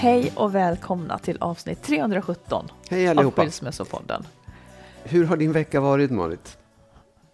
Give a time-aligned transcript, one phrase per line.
[0.00, 3.42] Hej och välkomna till avsnitt 317 Hej av allihopa.
[3.42, 4.26] Skilsmässopodden.
[5.04, 6.58] Hur har din vecka varit Marit?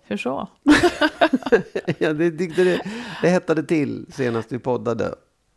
[0.03, 0.49] Hur så?
[1.99, 2.81] ja, det, det, det,
[3.23, 5.15] det hettade till senast vi poddade.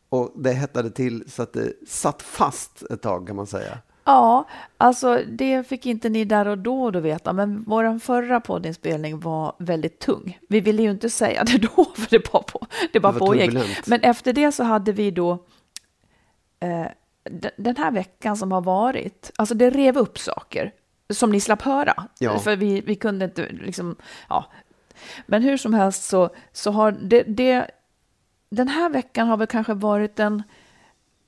[0.10, 3.78] Och det hettade till så att det satt fast ett tag kan man säga.
[4.06, 4.48] Ja,
[4.78, 9.56] alltså det fick inte ni där och då då veta, men vår förra poddinspelning var
[9.60, 10.40] väldigt tung.
[10.50, 13.52] Vi ville ju inte säga det då, för det bara, på, det bara Det pågick.
[13.52, 13.88] turbulent.
[13.88, 15.46] Men efter det så hade vi då
[16.60, 16.88] eh,
[17.58, 20.74] den här veckan som har varit, alltså det rev upp saker
[21.10, 22.08] som ni slapp höra.
[22.20, 22.40] Ja.
[22.40, 23.96] För vi, vi kunde inte liksom,
[24.30, 24.46] ja.
[25.26, 27.72] Men hur som helst så, så har det, det,
[28.50, 30.44] den här veckan har väl kanske varit den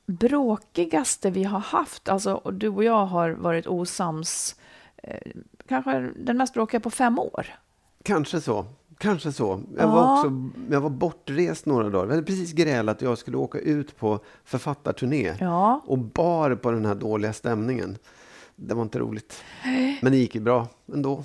[0.05, 2.09] bråkigaste vi har haft.
[2.09, 4.55] Alltså, och du och jag har varit osams,
[4.97, 5.31] eh,
[5.67, 7.55] kanske den mest bråkiga på fem år.
[8.03, 8.65] Kanske så.
[8.99, 9.61] Kanske så.
[9.77, 9.91] Jag, Ja.
[9.91, 12.05] var också, jag var bortrest några dagar.
[12.05, 15.35] Vi hade precis grälat att jag skulle åka ut på författarturné.
[15.39, 15.81] Ja.
[15.85, 17.97] Och bar på den här dåliga stämningen.
[18.55, 19.43] Det var inte roligt.
[20.01, 21.23] Men det gick ju bra ändå.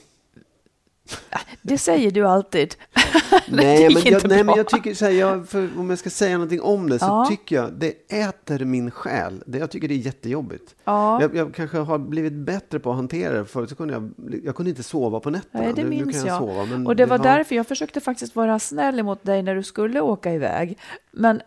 [1.62, 2.74] Det säger du alltid.
[3.48, 6.60] nej, men jag, nej, men jag tycker så här, jag, om jag ska säga någonting
[6.60, 7.26] om det så Ja.
[7.28, 9.42] tycker jag det äter min själ.
[9.46, 10.74] Det, jag tycker det är jättejobbigt.
[10.84, 11.20] Ja.
[11.20, 13.44] Jag, jag kanske har blivit bättre på att hantera det.
[13.44, 14.10] Förut så kunde jag,
[14.44, 15.64] jag kunde inte sova på nätterna.
[15.64, 16.38] Nej, det Nu- nu minns kan jag.
[16.38, 19.62] Sova, men och det var därför jag försökte faktiskt vara snäll emot dig när du
[19.62, 20.78] skulle åka iväg.
[21.12, 21.40] Men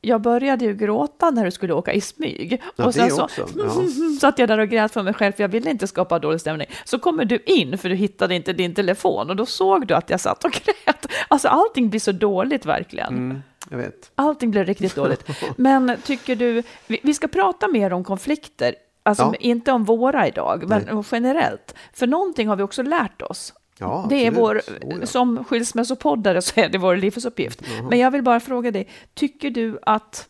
[0.00, 2.62] jag började ju gråta när du skulle åka i smyg.
[2.76, 3.70] Ja, och sen så också, ja.
[4.20, 6.66] satt jag där och grät för mig själv, för jag ville inte skapa dålig stämning.
[6.84, 10.10] Så kommer du in, för du hittade inte din telefon, och då såg du att
[10.10, 10.50] jag satt och
[10.84, 11.06] grät.
[11.28, 13.08] Alltså allting blir så dåligt verkligen.
[13.08, 14.10] Mm, jag vet.
[14.14, 15.24] Allting blir riktigt dåligt.
[15.56, 19.34] Men tycker du, vi, vi ska prata mer om konflikter, alltså Ja.
[19.40, 21.04] inte om våra idag, men Nej.
[21.12, 21.74] generellt.
[21.92, 23.52] För någonting har vi också lärt oss.
[23.78, 25.06] Ja, det är vår, Oh, ja.
[25.06, 27.62] som skilsmässopoddare så är det vår livsuppgift.
[27.90, 30.28] Men jag vill bara fråga dig, tycker du att,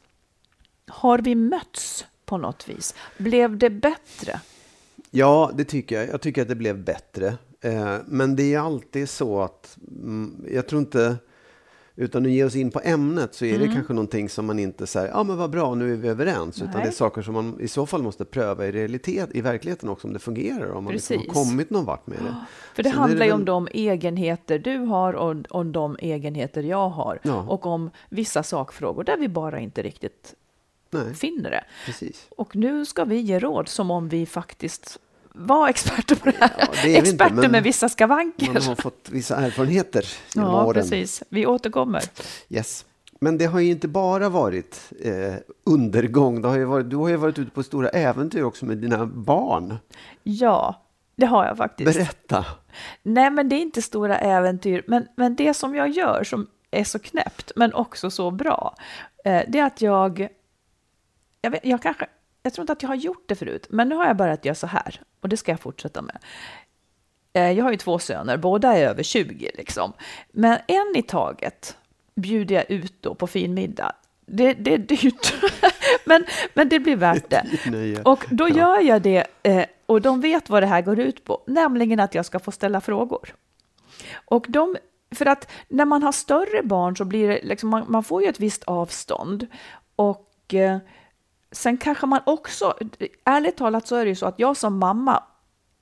[0.86, 2.94] har vi mötts på något vis?
[3.18, 4.40] Blev det bättre?
[5.10, 6.08] Ja, det tycker jag.
[6.08, 7.34] Jag tycker att det blev bättre.
[7.60, 11.16] Eh, men det är alltid så att mm, jag tror inte,
[12.00, 13.68] utan att ge oss in på ämnet så är Mm.
[13.68, 16.56] det kanske någonting som man inte säger, ja men vad bra, nu är vi överens.
[16.58, 16.82] Utan Nej.
[16.82, 20.06] det är saker som man i så fall måste pröva i realitet, i verkligheten också,
[20.06, 22.34] om det fungerar, om man liksom har kommit någon vart med det.
[22.74, 26.62] För det Sen handlar ju om väl- de egenheter du har och om de egenheter
[26.62, 27.18] jag har.
[27.22, 27.42] Ja.
[27.48, 30.34] Och om vissa sakfrågor där vi bara inte riktigt
[30.90, 31.64] Nej, finner det.
[31.86, 32.26] precis.
[32.36, 34.98] Och nu ska vi ge råd som om vi faktiskt
[35.38, 36.50] var experter på det här.
[36.58, 38.46] Ja, det inte, experter men med vissa skavanker.
[38.52, 40.04] Man har fått vissa erfarenheter
[40.34, 40.82] genom Ja, åren.
[40.82, 41.22] precis.
[41.28, 42.02] Vi återkommer.
[42.48, 42.84] Yes.
[43.20, 45.34] Men det har ju inte bara varit eh,
[45.64, 46.42] undergång.
[46.42, 49.06] Det har ju varit, du har ju varit ute på stora äventyr också med dina
[49.06, 49.76] barn.
[50.22, 50.82] Ja,
[51.16, 51.94] det har jag faktiskt.
[51.98, 52.44] Berätta.
[53.02, 54.84] Nej, men det är inte stora äventyr.
[54.86, 58.74] Men, men det som jag gör som är så knäppt, men också så bra,
[59.24, 60.28] eh, det är att jag...
[61.40, 62.06] Jag, vet, jag, kanske,
[62.42, 64.54] jag tror inte att jag har gjort det förut, men nu har jag börjat göra
[64.54, 65.00] så här.
[65.20, 66.18] Och det ska jag fortsätta med.
[67.32, 69.92] Eh, jag har ju två söner, båda är över 20 liksom.
[70.32, 71.76] Men en i taget
[72.14, 73.92] bjuder jag ut då på fin middag.
[74.26, 75.34] Det, det är dyrt,
[76.04, 76.24] men,
[76.54, 77.46] men det blir värt det.
[78.04, 81.42] Och då gör jag det eh, Och de vet vad det här går ut på,
[81.46, 83.34] nämligen att jag ska få ställa frågor.
[84.14, 84.76] Och de,
[85.14, 88.28] för att när man har större barn så blir det liksom, man, man får ju
[88.28, 89.46] ett visst avstånd.
[89.96, 90.78] Och eh,
[91.52, 92.74] sen kanske man också,
[93.24, 95.22] ärligt talat så är det ju så att jag som mamma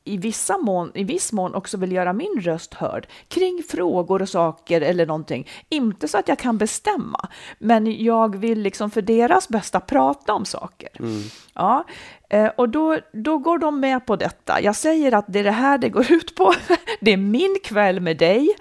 [0.07, 4.29] i, vissa mån, i viss mån också vill göra min röst hörd kring frågor och
[4.29, 5.49] saker eller någonting.
[5.69, 7.29] Inte så att jag kan bestämma,
[7.59, 10.89] men jag vill liksom för deras bästa prata om saker.
[10.99, 11.23] Mm.
[11.55, 11.85] Ja,
[12.31, 14.61] eh, och då, då går de med på detta.
[14.61, 16.55] Jag säger att det är det här det går ut på.
[17.01, 18.57] Det är min kväll med dig.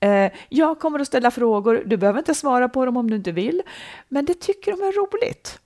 [0.00, 1.82] Eh, jag kommer att ställa frågor.
[1.86, 3.62] Du behöver inte svara på dem om du inte vill,
[4.08, 5.60] men det tycker de är roligt.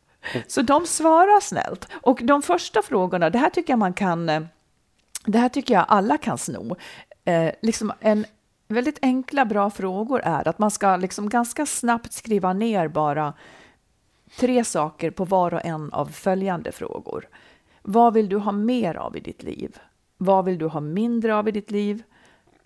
[0.46, 1.88] Så de svarar snällt.
[1.92, 4.42] Och de första frågorna, det här tycker jag man kan eh,
[5.26, 6.76] det här tycker jag alla kan sno.
[7.24, 8.26] Eh, liksom en
[8.68, 13.34] väldigt enkla, bra frågor är att man ska liksom ganska snabbt skriva ner bara
[14.38, 17.28] tre saker på var och en av följande frågor.
[17.82, 19.78] Vad vill du ha mer av i ditt liv?
[20.16, 22.02] Vad vill du ha mindre av i ditt liv?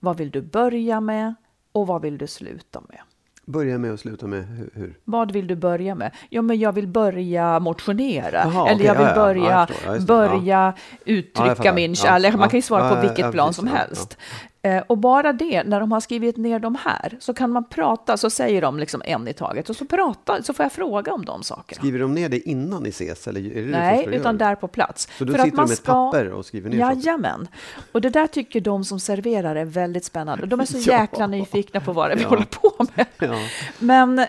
[0.00, 1.34] Vad vill du börja med?
[1.72, 3.00] Och vad vill du sluta med?
[3.48, 4.98] Börja med och sluta med hur?
[5.04, 6.10] Vad vill du börja med?
[6.30, 8.42] Ja, men jag vill börja motionera.
[8.42, 12.34] Aha, eller okay, jag vill börja, ja, ja, börja uttrycka min kärlek.
[12.34, 14.18] Man kan ju svara på vilket plan som helst.
[14.66, 18.16] Eh, och bara det, när de har skrivit ner de här, så kan man prata,
[18.16, 21.24] så säger de liksom en i taget, och så prata, så får jag fråga om
[21.24, 21.78] de sakerna.
[21.78, 23.28] Skriver de ner det innan ni ses?
[23.28, 25.08] Eller är det Nej, det utan där på plats.
[25.18, 27.48] Så då För sitter de med ett papper och skriver ner Jajamän.
[27.92, 30.46] Och det där tycker de som serverar är väldigt spännande.
[30.46, 31.00] De är så ja.
[31.00, 32.28] jäkla nyfikna på vad det är vi ja.
[32.28, 33.06] håller på med.
[33.18, 33.38] Ja.
[33.78, 34.26] Men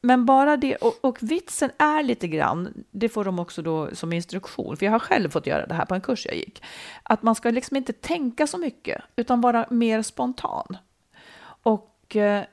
[0.00, 4.12] men bara det, och, och, vitsen är lite grann, det får de också då som
[4.12, 6.62] instruktion, för jag har själv fått göra det här på en kurs jag gick,
[7.02, 10.76] att man ska liksom inte tänka så mycket, utan vara mer spontan.
[11.62, 12.44] Och, eh,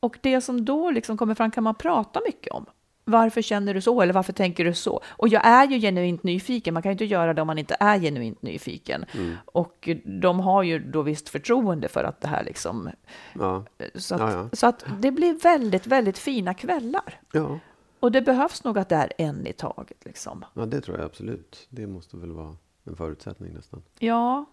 [0.00, 2.66] och det som då liksom kommer fram kan man prata mycket om.
[3.10, 4.02] Varför känner du så?
[4.02, 5.00] Eller varför tänker du så?
[5.08, 6.74] Och jag är ju genuint nyfiken.
[6.74, 9.04] Man kan ju inte göra det om man inte är genuint nyfiken.
[9.12, 9.36] Mm.
[9.44, 12.90] Och de har ju då visst förtroende för att det här liksom...
[13.32, 13.64] Ja.
[13.94, 14.48] Så, att, ja, ja.
[14.52, 17.20] så att det blir väldigt, väldigt fina kvällar.
[17.32, 17.58] Ja.
[18.00, 20.04] Och det behövs nog att det är en i taget.
[20.04, 20.44] Liksom.
[20.54, 21.66] Ja, det tror jag absolut.
[21.70, 23.82] Det måste väl vara en förutsättning nästan.
[23.98, 24.44] Ja.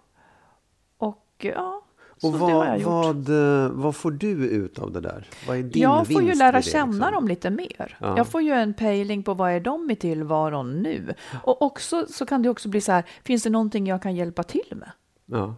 [0.97, 1.81] Och ja,
[2.21, 5.27] och vad, vad, eh, vad, får du ut av det där?
[5.47, 7.13] Vad är din jag får ju lära känna liksom?
[7.13, 7.97] dem lite mer.
[7.99, 8.17] Ja.
[8.17, 11.13] Jag får ju en pejling på vad är de i tillvaron nu.
[11.43, 14.43] Och också så kan det också bli så här, finns det någonting jag kan hjälpa
[14.43, 14.91] till med?
[15.25, 15.55] Ja,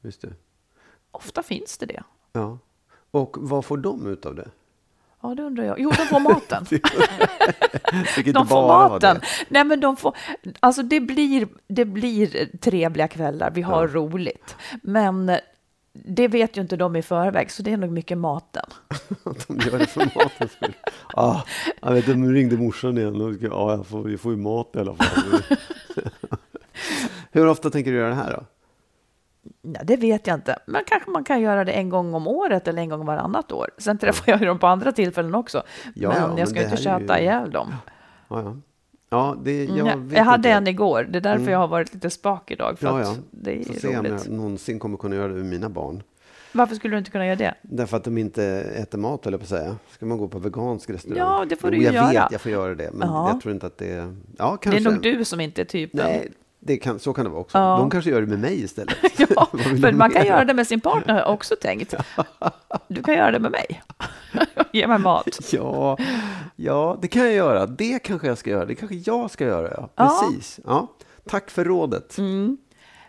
[0.00, 0.32] just det.
[1.10, 2.02] Ofta finns det det.
[2.32, 2.58] Ja.
[3.10, 4.48] Och vad får de ut av det?
[5.22, 5.80] Ja, det undrar jag.
[5.80, 6.66] Jo, de får maten.
[8.32, 9.20] de får maten.
[9.48, 10.16] Nej, men de får,
[10.60, 13.50] alltså det blir, det blir trevliga kvällar.
[13.50, 13.94] Vi har ja.
[13.94, 14.56] roligt.
[14.82, 15.30] Men
[15.92, 18.64] det vet ju inte de i förväg, så det är nog mycket maten.
[19.46, 20.74] de gör det för matens skull.
[21.14, 21.42] Ah,
[21.82, 24.70] jag vet, de ringde morsan igen och ska, ah, jag får, vi får ju mat
[24.74, 25.42] i alla fall.
[27.30, 28.44] Hur ofta tänker du göra det här då?
[29.62, 32.68] Ja, det vet jag inte, men kanske man kan göra det en gång om året
[32.68, 33.70] eller en gång varannat år.
[33.78, 35.62] Sen träffar jag dem på andra tillfällen också,
[35.94, 37.24] ja, men ja, jag ska men inte tjata ju...
[37.24, 37.74] ihjäl dem.
[38.28, 38.56] Ja, ja.
[39.12, 40.50] Ja, det, jag, mm, jag hade inte.
[40.50, 41.06] en igår.
[41.10, 41.52] Det är därför mm.
[41.52, 42.78] jag har varit lite spak idag.
[42.78, 43.14] För ja, ja.
[43.30, 46.02] det är Får se om jag någonsin kommer kunna göra det med mina barn.
[46.52, 47.54] Varför skulle du inte kunna göra det?
[47.62, 48.44] Därför att de inte
[48.76, 49.76] äter mat, eller på att säga.
[49.90, 51.18] Ska man gå på vegansk restaurang?
[51.18, 52.12] Ja, det får du jo, jag göra.
[52.12, 52.90] Jag vet, jag får göra det.
[52.92, 53.30] Men ja.
[53.32, 54.14] jag tror inte att det...
[54.38, 54.70] Ja, kanske.
[54.70, 56.00] Det är nog du som inte är typen.
[56.04, 56.28] Nej,
[56.60, 57.58] det kan, så kan det vara också.
[57.58, 57.76] Ja.
[57.78, 58.96] De kanske gör det med mig istället.
[59.16, 59.48] ja,
[59.80, 61.94] för man kan göra det med sin partner, har jag också tänkt.
[62.88, 63.82] Du kan göra det med mig.
[64.72, 65.38] Ge mig mat.
[65.52, 65.98] Ja,
[66.56, 67.66] ja, det kan jag göra.
[67.66, 68.64] Det kanske jag ska göra.
[68.64, 69.88] Det kanske jag ska göra.
[69.96, 70.08] Ja.
[70.08, 70.60] Precis.
[70.64, 70.88] Ja.
[71.28, 72.18] Tack för rådet.
[72.18, 72.58] Mm.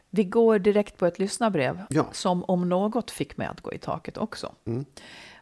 [0.10, 2.06] Vi går direkt på ett lyssnarbrev ja.
[2.12, 4.52] som om något fick mig att gå i taket också.
[4.66, 4.86] Mm.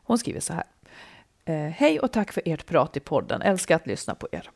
[0.03, 0.63] Hon skriver så här.
[1.45, 3.41] Eh, Hej och tack för ert prat i podden.
[3.41, 4.49] Älskar att lyssna på er.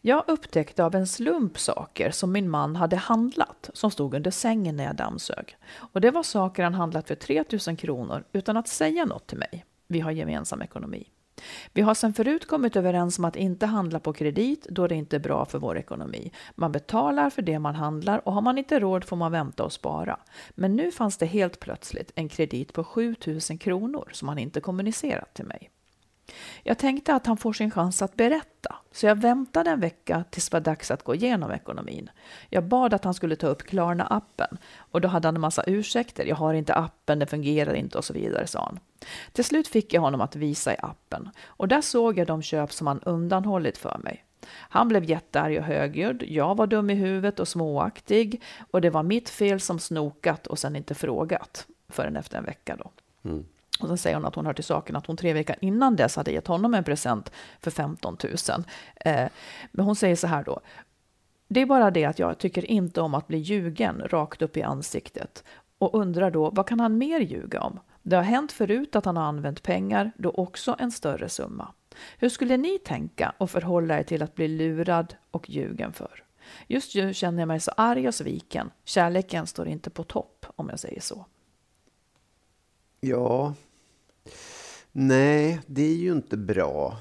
[0.00, 4.76] Jag upptäckte av en slump saker som min man hade handlat som stod under sängen
[4.76, 5.56] när jag dammsög.
[5.74, 9.64] Och det var saker han handlat för 3000 kronor utan att säga något till mig.
[9.86, 11.08] Vi har gemensam ekonomi.
[11.72, 15.16] Vi har sedan förut kommit överens om att inte handla på kredit då det inte
[15.16, 16.32] är bra för vår ekonomi.
[16.54, 19.72] Man betalar för det man handlar och har man inte råd får man vänta och
[19.72, 20.18] spara.
[20.50, 25.34] Men nu fanns det helt plötsligt en kredit på 7000 kronor som han inte kommunicerat
[25.34, 25.70] till mig.
[26.62, 30.48] Jag tänkte att han får sin chans att berätta, så jag väntade en vecka tills
[30.48, 32.10] det var dags att gå igenom ekonomin.
[32.48, 36.24] Jag bad att han skulle ta upp Klarna-appen och då hade han en massa ursäkter.
[36.24, 38.78] Jag har inte appen, det fungerar inte och så vidare, sa han.
[39.32, 42.72] Till slut fick jag honom att visa i appen och där såg jag de köp
[42.72, 44.24] som han undanhållit för mig.
[44.50, 46.22] Han blev jättearg och högljudd.
[46.26, 50.58] Jag var dum i huvudet och småaktig och det var mitt fel som snokat och
[50.58, 52.90] sen inte frågat förrän efter en vecka då.
[53.30, 53.44] Mm.
[53.80, 56.16] Och sen säger hon att hon hör till saken att hon tre veckor innan dess
[56.16, 58.64] hade gett honom en present för 15 000.
[58.96, 59.28] Eh,
[59.72, 60.60] men hon säger så här då.
[61.48, 64.62] Det är bara det att jag tycker inte om att bli ljugen rakt upp i
[64.62, 65.44] ansiktet
[65.78, 67.80] och undrar då vad kan han mer ljuga om?
[68.02, 71.68] Det har hänt förut att han har använt pengar, då också en större summa.
[72.18, 76.24] Hur skulle ni tänka och förhålla er till att bli lurad och ljugen för?
[76.66, 78.70] Just nu känner jag mig så arg och sviken.
[78.84, 81.26] Kärleken står inte på topp, om jag säger så.
[83.06, 83.54] Ja,
[84.92, 86.96] nej, det är ju inte bra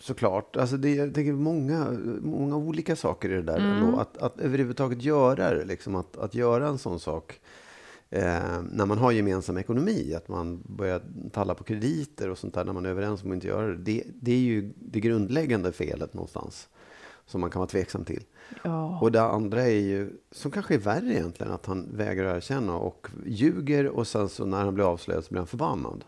[0.00, 0.56] såklart.
[0.56, 1.90] Alltså det, jag tänker många,
[2.20, 3.58] många olika saker i det där.
[3.58, 3.94] Mm.
[3.94, 7.40] Att, att överhuvudtaget göra det, liksom att, att göra en sån sak
[8.10, 11.02] eh, när man har gemensam ekonomi, att man börjar
[11.32, 13.76] talla på krediter och sånt där när man är överens om att inte göra det.
[13.76, 16.68] Det, det är ju det grundläggande felet någonstans
[17.28, 18.24] som man kan vara tveksam till.
[18.62, 18.98] Ja.
[19.00, 23.08] Och det andra är ju, som kanske är värre egentligen, att han vägrar erkänna och
[23.26, 26.04] ljuger och sen så när han blir avslöjad så blir han förbannad.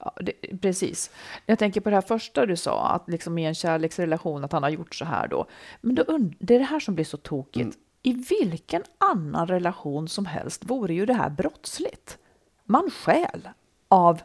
[0.00, 1.10] Ja, det, precis.
[1.46, 4.62] Jag tänker på det här första du sa, att liksom i en kärleksrelation, att han
[4.62, 5.46] har gjort så här då.
[5.80, 6.04] Men då,
[6.38, 7.62] det är det här som blir så tokigt.
[7.64, 7.76] Mm.
[8.02, 12.18] I vilken annan relation som helst vore ju det här brottsligt.
[12.64, 13.48] Man stjäl
[13.88, 14.20] av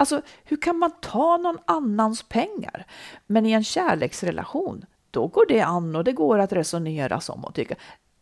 [0.00, 2.86] Alltså, hur kan man ta någon annans pengar?
[3.26, 7.54] Men i en kärleksrelation, då går det an och det går att resonera som och
[7.54, 7.74] tycka.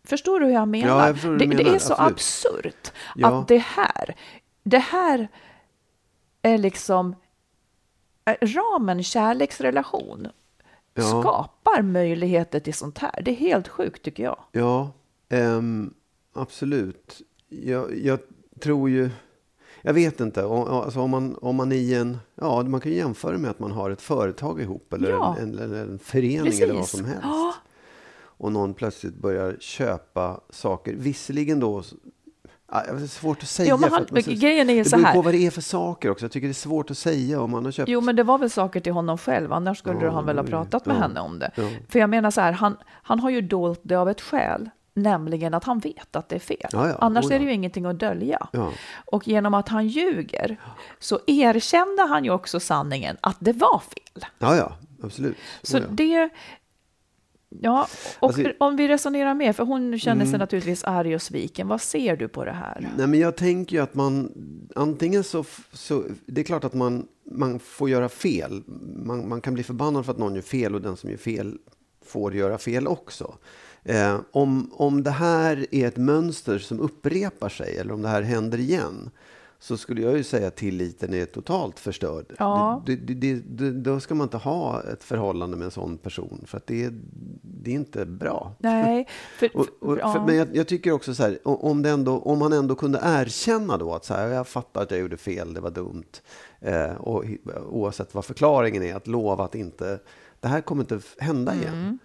[0.04, 0.88] Förstår du hur jag menar?
[0.88, 1.64] Ja, jag det, menar.
[1.64, 2.66] det, är så Absolut.
[2.66, 3.28] absurt ja.
[3.40, 4.14] att det här,
[4.62, 5.28] det här
[6.42, 7.14] är liksom
[8.24, 10.28] eh, ramen kärleksrelation
[10.94, 11.02] ja.
[11.02, 13.22] skapar möjligheter till sånt här.
[13.22, 14.38] Det är helt sjukt tycker jag.
[14.52, 14.90] Ja,
[15.28, 15.94] um,
[16.32, 17.22] absolut.
[17.48, 18.18] Jag, jag,
[18.60, 19.10] tror ju...
[19.82, 20.44] Jag vet inte.
[20.44, 22.18] Alltså om, man, om man i en...
[22.34, 25.36] Ja, man kan jämföra med att man har ett företag ihop eller ja.
[25.40, 26.62] en, en, en, förening Precis.
[26.62, 27.22] eller vad som helst.
[27.22, 27.54] Ja.
[28.20, 30.94] Och någon plötsligt börjar köpa saker.
[30.96, 31.82] Visserligen då
[32.72, 33.70] det är svårt att säga.
[33.70, 35.02] Jo, men han, man, grejen är det så här.
[35.02, 36.24] beror på vad det är för saker också.
[36.24, 37.88] Jag tycker det är svårt att säga om man har köpt.
[37.88, 39.52] Jo, men det var väl saker till honom själv.
[39.52, 41.50] Annars skulle ja, han väl ha pratat med henne om det.
[41.88, 44.70] För jag menar så här, han, han har ju dolt det av ett skäl.
[45.02, 46.96] Nämligen att han vet att det är fel.
[46.98, 48.48] Annars oh, är det ju ingenting att dölja.
[49.06, 50.56] Och genom att han ljuger
[50.98, 54.26] så erkände han ju också sanningen att det var fel.
[54.38, 55.36] Ja, ja, absolut.
[55.62, 56.30] Så det,
[57.50, 57.88] Ja,
[58.18, 60.38] och alltså, om vi resonerar mer, för hon känner sig mm.
[60.38, 61.68] naturligtvis arg och sviken.
[61.68, 62.90] Vad ser du på det här?
[62.96, 64.32] Nej, men jag tänker ju att man
[64.76, 68.62] antingen så, så det är klart att man, man får göra fel.
[68.96, 71.58] Man, man kan bli förbannad för att någon gör fel och den som gör fel
[72.04, 73.34] får göra fel också.
[73.88, 78.22] Eh, om, om det här är ett mönster som upprepar sig eller om det här
[78.22, 79.10] händer igen
[79.58, 82.34] så skulle jag ju säga att tilliten är totalt förstörd.
[82.38, 82.82] Ja.
[82.86, 86.56] Det, det, det, då ska man inte ha ett förhållande med en sån person, för
[86.56, 86.90] att det,
[87.42, 88.52] det är inte bra.
[88.58, 90.12] Nej, för, och, och, ja.
[90.12, 93.00] för, men jag, jag, tycker också så här, om, det ändå, om man ändå kunde
[93.02, 96.20] erkänna då att så här, jag fattar att jag gjorde fel, det var dumt.
[96.60, 97.24] Eh, och
[97.70, 99.98] oavsett vad förklaringen är, att lova att inte,
[100.40, 101.74] det här kommer inte hända igen.
[101.74, 101.98] Mm.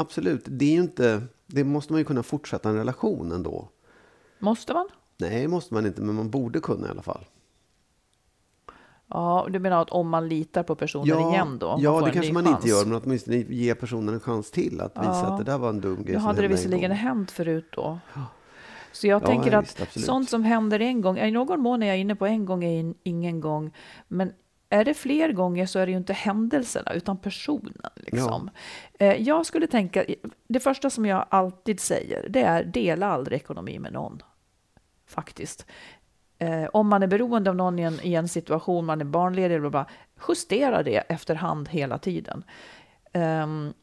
[0.00, 3.68] Absolut, det är ju inte, det måste man ju kunna fortsätta en relation ändå.
[4.38, 4.88] Måste man?
[5.16, 7.24] Nej, måste man inte, men man borde kunna i alla fall.
[9.08, 11.76] Ja, du menar att om man litar på personen ja, igen då?
[11.80, 12.56] Ja, det kanske man chans.
[12.56, 15.26] inte gör, men åtminstone ge personen en chans till att visa ja.
[15.26, 16.14] att det där var en dum grej.
[16.14, 17.98] Nu hade det visserligen hänt förut då.
[18.92, 21.86] Så jag ja, tänker att visst, sånt som händer en gång, i någon mån är
[21.86, 23.74] jag inne på en gång är ingen gång,
[24.08, 24.32] men
[24.70, 27.90] är det fler gånger så är det ju inte händelserna utan personen.
[27.96, 28.50] Liksom.
[28.98, 29.06] Ja.
[29.06, 30.04] Eh, jag skulle tänka,
[30.48, 34.22] det första som jag alltid säger, det är dela aldrig ekonomi med någon
[35.06, 35.66] faktiskt.
[36.38, 39.54] Eh, om man är beroende av någon i en, i en situation, man är barnledig,
[39.54, 39.86] eller bara,
[40.28, 42.44] justera det efterhand hela tiden.
[43.12, 43.74] Um,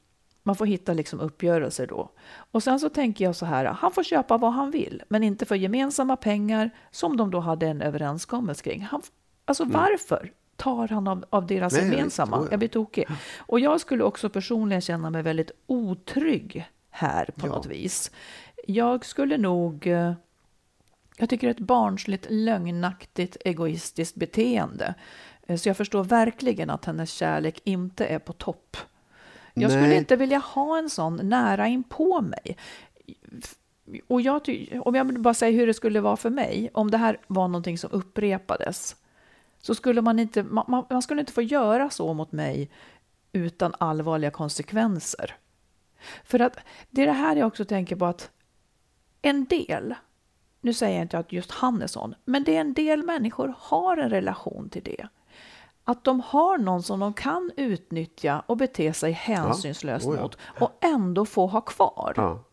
[0.44, 2.12] man får hitta liksom uppgörelser då.
[2.51, 5.46] Och sen så tänker jag så här, han får köpa vad han vill, men inte
[5.46, 8.82] för gemensamma pengar som de då hade en överenskommelse kring.
[8.82, 9.01] Han,
[9.46, 9.74] alltså mm.
[9.74, 12.38] varför tar han av, av deras Nej, gemensamma?
[12.38, 12.52] Jag.
[12.52, 13.08] jag blir tokig.
[13.38, 17.52] Och jag skulle också personligen känna mig väldigt otrygg här på ja.
[17.52, 18.12] något vis.
[18.68, 20.14] Jag skulle nog eh,
[21.18, 24.94] jag tycker det är ett barnsligt, lögnaktigt, egoistiskt beteende.
[25.48, 28.78] Eh, så jag förstår verkligen att hennes kärlek inte är på topp.
[29.54, 29.82] Jag Nej.
[29.82, 32.58] skulle inte vilja ha en sån nära in på mig.
[34.08, 34.42] Och jag,
[34.86, 37.78] om jag bara säger hur det skulle vara för mig, om det här var någonting
[37.78, 38.96] som upprepades,
[39.67, 42.71] så skulle man inte, man, man skulle inte få göra så mot mig
[43.31, 45.36] utan allvarliga konsekvenser.
[46.24, 46.57] För att
[46.89, 48.31] det är det här jag också tänker på att
[49.21, 49.95] en del
[50.62, 53.53] nu säger jag inte att just han är sån, men det är en del människor
[53.57, 55.07] har en relation till det.
[55.83, 60.12] Att de har någon som de kan utnyttja och bete sig hänsynslöst ja.
[60.12, 60.21] Oh ja.
[60.21, 62.13] mot och ändå få ha kvar.
[62.15, 62.43] Ja.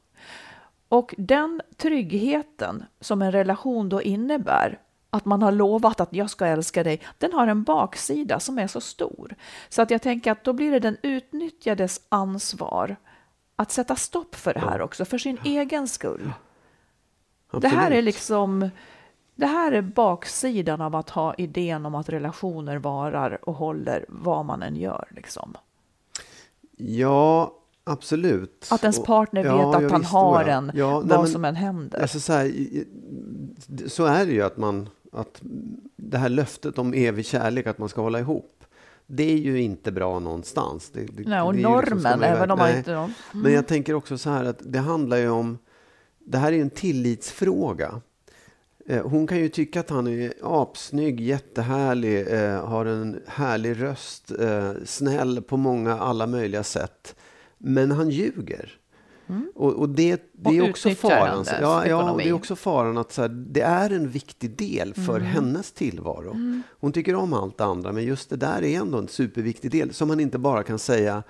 [0.89, 4.79] Och den tryggheten som en relation då innebär,
[5.15, 8.67] att man har lovat att jag ska älska dig, den har en baksida som är
[8.67, 9.35] så stor.
[9.69, 12.97] Så att jag tänker att då blir det den utnyttjades ansvar
[13.57, 16.33] att sätta stopp för det här också, för sin egen skull.
[17.61, 18.71] Det här är liksom
[19.35, 24.45] det här är baksidan av att ha idén om att relationer varar och håller vad
[24.45, 25.09] man än gör.
[25.11, 25.55] Liksom.
[26.77, 27.55] Ja,
[27.85, 28.69] absolut.
[28.71, 30.49] Att ens partner Och- vet ja, att han har ja.
[30.49, 32.01] en, Ja, nej, vad men- som än händer.
[32.03, 32.53] Alltså så, här,
[33.89, 35.43] så är det ju att man, att
[35.97, 38.65] det här löftet om evig kärlek, att man ska hålla ihop.
[39.07, 40.91] Det är ju inte bra någonstans.
[40.91, 42.93] Det, det, Nej, och det liksom- normen, ju även om man verk- inte...
[42.93, 43.11] Mm.
[43.33, 45.59] Men jag tänker också så här att det handlar ju om,
[46.19, 48.01] det här är ju en tillitsfråga.
[48.87, 54.31] Eh, Hon kan ju tycka att han är apsnygg, jättehärlig, eh, har en härlig röst,
[54.41, 57.17] eh, snäll på många, alla möjliga sätt.
[57.59, 58.73] Men han ljuger.
[59.55, 60.61] Och, och det, det Mm.
[60.61, 61.45] Och är också faran.
[61.61, 65.17] Ja, ja, det är också faran att så här, det är en viktig del för
[65.17, 65.27] Mm.
[65.29, 66.63] hennes tillvaro.
[66.81, 69.95] Hon tycker om allt det andra, men just det där är ändå en superviktig del
[69.95, 71.23] som man inte bara kan säga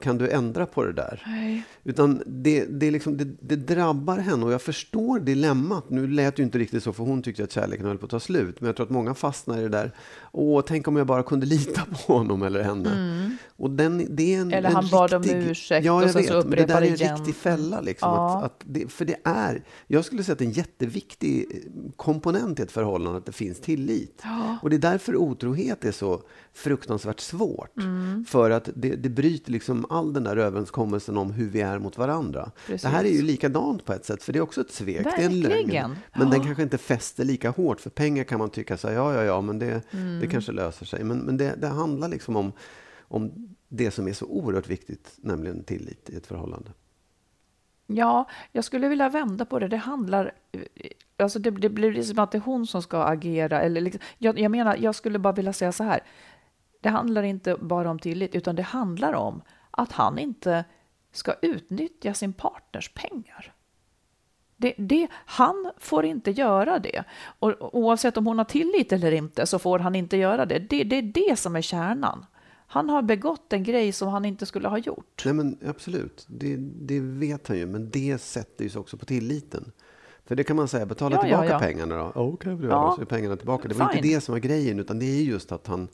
[0.00, 1.22] kan du ändra på det där?
[1.26, 1.62] Nej.
[1.84, 5.90] Utan det, det, liksom, det, det drabbar henne och jag förstår dilemmat.
[5.90, 8.10] Nu lät det ju inte riktigt så för hon tyckte att kärleken höll på att
[8.10, 8.60] ta slut.
[8.60, 9.90] Men jag tror att många fastnar i det där.
[10.32, 13.36] Åh, tänk om jag bara kunde lita på honom eller henne.
[13.56, 14.58] Och den, det är en, Mm.
[14.58, 16.56] Eller en han bad om riktig, ursäkt ja, och jag sen vet, så men det
[16.56, 17.16] där upprepar är en igen.
[17.16, 17.80] riktig fälla.
[17.80, 18.38] Liksom, Ja.
[18.38, 21.90] att, att det, för det är, jag skulle säga att det är en jätteviktig eh,
[21.96, 24.22] komponent i ett förhållande att det finns tillit.
[24.62, 26.22] Och det är därför otrohet är så
[26.54, 27.76] fruktansvärt svårt.
[27.78, 28.24] Mm.
[28.24, 31.98] För att det, det bryter liksom all den där överenskommelsen om hur vi är mot
[31.98, 32.50] varandra.
[32.66, 32.82] Precis.
[32.82, 35.04] Det här är ju likadant på ett sätt, för det är också ett svek.
[35.04, 35.80] Det är en Verkligen.
[35.90, 35.96] lögn.
[36.14, 36.44] Men den Ja.
[36.46, 37.80] kanske inte fäster lika hårt.
[37.80, 40.20] För pengar kan man tycka så här, ja, ja, ja, men det, Mm.
[40.20, 41.04] det kanske löser sig.
[41.04, 42.52] Men, men det, det handlar liksom om,
[43.08, 46.70] om det som är så oerhört viktigt, nämligen tillit i ett förhållande.
[47.86, 49.68] Ja, jag skulle vilja vända på det.
[49.68, 50.32] Det handlar...
[51.16, 53.60] Alltså det, det blir som att det är hon som ska agera.
[53.60, 56.00] Eller liksom, jag, jag menar, jag skulle bara vilja säga så här.
[56.84, 60.64] Det handlar inte bara om tillit, utan det handlar om att han inte
[61.12, 63.52] ska utnyttja sin partners pengar.
[64.56, 67.04] Det, det, han får inte göra det.
[67.38, 70.58] Och, oavsett om hon har tillit eller inte så får han inte göra det.
[70.58, 70.84] det.
[70.84, 72.26] Det är det som är kärnan.
[72.66, 75.22] Han har begått en grej som han inte skulle ha gjort.
[75.24, 76.26] Nej, men absolut.
[76.28, 79.72] Det, det vet han ju, men det sätter ju sig också på tilliten.
[80.26, 81.58] För det kan man säga, betala Ja, ja, tillbaka ja.
[81.58, 82.36] pengarna då.
[82.36, 82.70] Kan vi Ja.
[82.72, 83.68] göra, så är pengarna tillbaka.
[83.68, 83.96] Det var Fine.
[83.98, 85.88] inte det som var grejen, utan det är just att han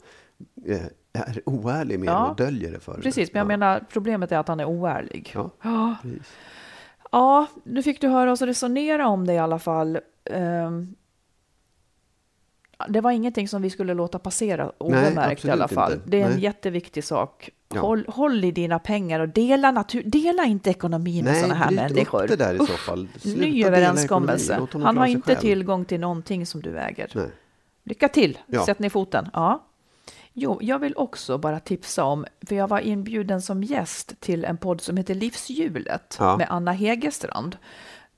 [1.13, 2.29] är oärlig med Ja.
[2.29, 3.03] och döljer det för henne.
[3.03, 3.47] Precis, men jag ja.
[3.47, 5.31] menar problemet är att han är oärlig.
[5.35, 5.95] Ja, Ja,
[7.11, 9.99] ja nu fick du höra oss resonera om det i alla fall.
[10.25, 10.95] Ehm,
[12.89, 15.93] det var ingenting som vi skulle låta passera obemärkt i alla fall.
[15.93, 16.09] inte.
[16.09, 16.41] Det är en Nej.
[16.41, 17.49] jätteviktig sak.
[17.73, 17.81] Ja.
[17.81, 21.71] Håll, håll i dina pengar och dela, natur, dela inte ekonomin med Nej, sådana här
[21.71, 22.27] människor.
[22.27, 23.07] det där i så fall.
[23.19, 24.67] Sluta Ny överenskommelse.
[24.83, 25.39] Han har inte själv.
[25.39, 27.11] tillgång till någonting som du äger.
[27.15, 27.29] Nej.
[27.83, 28.37] Lycka till!
[28.47, 28.65] Ja.
[28.65, 29.29] Sätt ner foten.
[29.33, 29.63] Ja.
[30.33, 34.57] Jo, jag vill också bara tipsa om, för jag var inbjuden som gäst till en
[34.57, 36.37] podd som heter Livshjulet Ja.
[36.37, 37.57] med Anna Hegerstrand.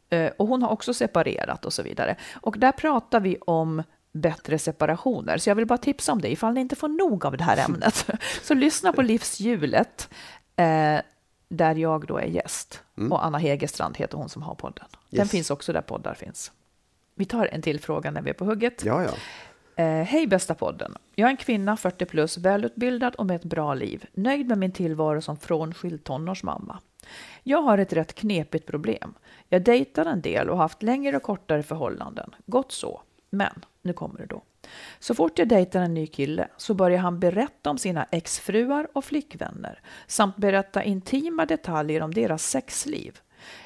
[0.10, 2.16] Eh, Och hon har också separerat och så vidare.
[2.42, 5.38] Och där pratar vi om bättre separationer.
[5.38, 7.66] Så jag vill bara tipsa om det, ifall ni inte får nog av det här
[7.70, 8.06] ämnet.
[8.44, 10.10] så lyssna på Livshjulet,
[10.56, 11.00] eh,
[11.50, 12.82] där jag då är gäst.
[13.12, 14.86] Och Anna Hegerstrand heter hon som har podden.
[15.10, 15.32] Den Yes.
[15.32, 16.52] finns också där poddar finns.
[17.16, 18.84] Vi tar en till fråga när vi är på hugget.
[18.86, 19.10] Ja, ja.
[19.76, 20.96] Eh, Hej bästa podden.
[21.16, 24.06] Jag är en kvinna, 40 plus, välutbildad och med ett bra liv.
[24.14, 26.80] Nöjd med min tillvaro som frånskild tonårsmamma.
[27.44, 29.14] Jag har ett rätt knepigt problem.
[29.50, 32.36] Jag dejtar en del och har haft längre och kortare förhållanden.
[32.46, 33.02] Gott så.
[33.30, 34.42] Men, nu kommer det då.
[35.00, 39.06] Så fort jag dejtar en ny kille så börjar han berätta om sina exfruar och
[39.06, 43.20] flickvänner samt berätta intima detaljer om deras sexliv.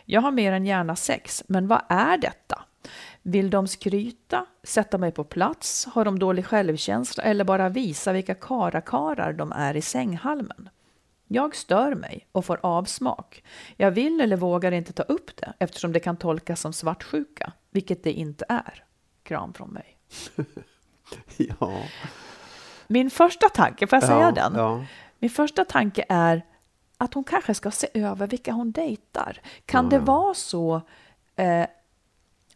[0.06, 2.64] Jag har mer än gärna sex, men vad är detta?
[3.30, 8.36] Vill de skryta, sätta mig på plats, har de dålig självkänsla eller bara visa vilka
[8.36, 10.70] karakarar de är i sänghalmen?
[11.28, 13.44] Jag stör mig och får avsmak.
[13.78, 18.04] Jag vill eller vågar inte ta upp det eftersom det kan tolkas som svartsjuka, vilket
[18.04, 18.84] det inte är.
[19.24, 19.98] Kram från mig.
[21.38, 21.82] ja.
[22.88, 24.54] Min första tanke, får jag säga ja, den?
[24.56, 24.86] Ja.
[25.20, 26.42] Min första tanke är
[26.98, 29.42] att hon kanske ska se över vilka hon dejtar.
[29.66, 30.82] Kan det vara så
[31.36, 31.66] eh,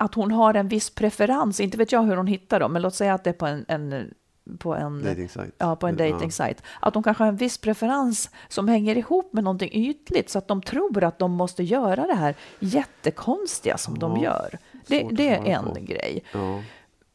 [0.02, 1.60] att hon har en viss preferens?
[1.60, 3.66] Inte vet jag hur hon hittar dem, men låt säga att det är på en,
[3.68, 4.14] en
[4.60, 5.54] på en, Dating-sajt.
[5.58, 6.10] ja, på en Ja.
[6.12, 6.64] dating-sajt.
[6.80, 10.48] Att de kanske har en viss preferens som hänger ihop med någonting ytligt så att
[10.48, 14.58] de tror att de måste göra det här jättekonstiga som de Ja, gör.
[14.88, 15.74] Det, det är en på.
[15.82, 16.24] grej.
[16.34, 16.64] Ja.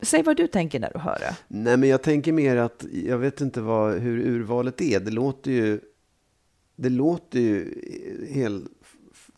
[0.02, 1.36] Säg vad du tänker när du hör det.
[1.48, 5.00] Nej, men jag tänker mer att jag vet inte vad, hur urvalet är.
[5.00, 5.80] Det låter ju,
[6.76, 7.74] det låter ju
[8.30, 8.64] helt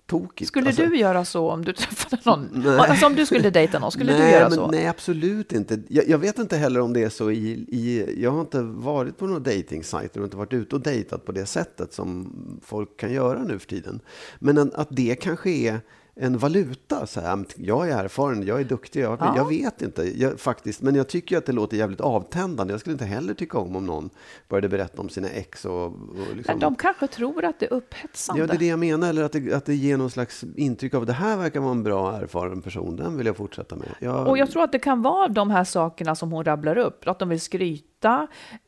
[0.09, 0.49] tokigt.
[0.49, 2.49] Skulle Alltså, du göra så om du träffade någon?
[2.53, 2.79] Nej.
[2.79, 4.71] Alltså om du skulle dejta någon, skulle nej, du göra men, så?
[4.71, 5.83] Nej, absolut inte.
[5.89, 8.15] Jag, jag vet inte heller om det är så i, i...
[8.23, 11.47] Jag har inte varit på några dejtingsajter och inte varit ute och dejtat på det
[11.47, 12.33] sättet som
[12.65, 14.01] folk kan göra nu för tiden.
[14.39, 15.81] Men att, att det kanske är
[16.21, 17.07] en valuta.
[17.07, 19.33] Så här, jag är erfaren, jag är duktig, jag, Ja.
[19.37, 20.83] jag vet inte jag, faktiskt.
[20.83, 22.73] Men jag tycker att det låter jävligt avtändande.
[22.73, 24.11] Jag skulle inte heller tycka om om någon
[24.49, 25.65] började berätta om sina ex.
[25.65, 25.93] Och, och
[26.37, 28.43] liksom, de kanske tror att det är upphetsande.
[28.43, 29.09] Ja, det är det jag menar.
[29.09, 31.83] Eller att det, att det ger någon slags intryck av det här verkar vara en
[31.83, 32.97] bra erfaren person.
[32.97, 33.89] Den vill jag fortsätta med.
[34.01, 37.09] Jag, Och jag tror att det kan vara de här sakerna som hon rabblar upp.
[37.09, 37.98] Att de vill skryta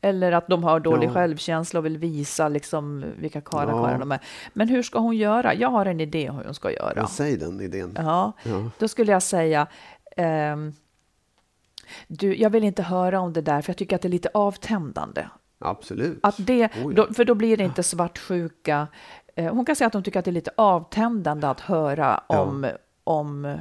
[0.01, 1.13] eller att de har dålig Ja.
[1.13, 3.97] självkänsla och vill visa liksom vilka karlar Ja.
[3.97, 4.19] de är.
[4.53, 5.53] Men hur ska hon göra?
[5.53, 6.93] Jag har en idé hur hon ska göra.
[6.95, 7.93] Ja, säg den idén.
[7.97, 8.69] Ja, Ja.
[8.77, 9.67] då skulle jag säga
[10.17, 10.73] ehm,
[12.07, 14.29] du, jag vill inte höra om det där för jag tycker att det är lite
[14.33, 15.25] avtändande.
[15.59, 16.19] Absolut.
[16.23, 16.89] Att det, Oh ja.
[17.07, 18.87] då, för då blir det inte svartsjuka.
[19.35, 22.39] Eh, hon kan säga att hon tycker att det är lite avtändande att höra Ja.
[22.41, 22.67] om,
[23.03, 23.57] om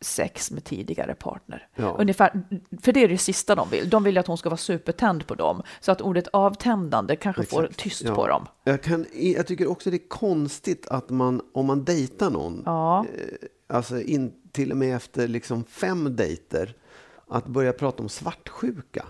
[0.00, 1.68] sex med tidigare partner.
[1.76, 1.96] Ja.
[1.98, 2.42] Ungefär,
[2.82, 3.90] för det är det sista de vill.
[3.90, 5.62] De vill att hon ska vara supertänd på dem.
[5.80, 7.80] Så att ordet avtändande kanske får Exakt.
[7.80, 8.14] tyst Ja.
[8.14, 8.46] på dem.
[8.64, 13.04] Jag, kan, jag tycker också det är konstigt att man, om man dejtar någon, Ja.
[13.14, 16.74] eh, alltså in, till och med efter liksom fem dejter,
[17.28, 19.04] att börja prata om svartsjuka.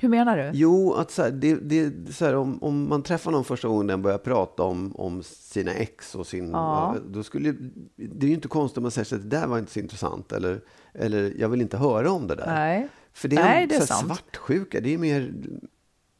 [0.00, 0.50] Hur menar du?
[0.54, 3.86] Jo, att så här, det, det, så här, om, om man träffar någon första gången
[3.86, 6.50] den börjar prata om, om sina ex och sin...
[6.50, 6.96] Ja.
[7.08, 7.52] Då skulle,
[7.96, 10.32] det är ju inte konstigt om man säger att det där var inte så intressant
[10.32, 10.60] eller,
[10.94, 12.46] eller jag vill inte höra om det där.
[12.46, 12.88] Nej.
[13.12, 15.34] För det är, Nej, det är så här, svartsjuka, det är mer...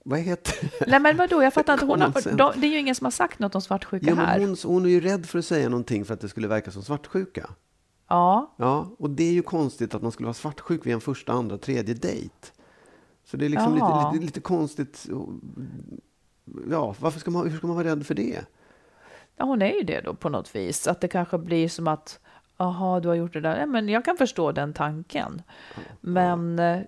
[0.05, 0.91] Vad heter det?
[0.91, 1.87] Nej men vadå, jag fattar inte.
[1.87, 4.41] Hon har, det är ju ingen som har sagt något om svartsjuka Jo, här.
[4.41, 6.83] hon, hon är ju rädd för att säga någonting för att det skulle verka som
[6.83, 7.51] svartsjuka.
[8.09, 11.33] Ja, Ja, och det är ju konstigt att man skulle vara svartsjuk vid en första,
[11.33, 12.35] andra, tredje dejt.
[13.31, 14.13] Så det är liksom lite, Jaha.
[14.13, 15.07] lite, lite konstigt.
[16.71, 18.45] Ja, varför ska man, hur ska man vara rädd för det?
[19.37, 20.87] ja, hon är ju det då på något vis.
[20.87, 22.21] Att det kanske blir som att,
[22.57, 23.59] aha, du har gjort det där.
[23.61, 25.43] Ja, men jag kan förstå den tanken.
[26.01, 26.81] Men eh,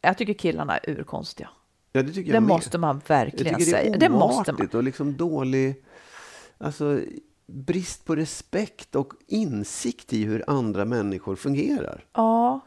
[0.00, 1.48] jag tycker killarna är urkonstiga.
[1.92, 2.48] Ja, det tycker Det jag med.
[2.48, 3.96] måste man Jag verkligen tycker det är säga.
[3.98, 4.68] Det måste man.
[4.72, 5.84] och liksom dålig...
[6.58, 7.00] Alltså,
[7.46, 12.04] brist på respekt och insikt i hur andra människor fungerar.
[12.12, 12.60] Ja.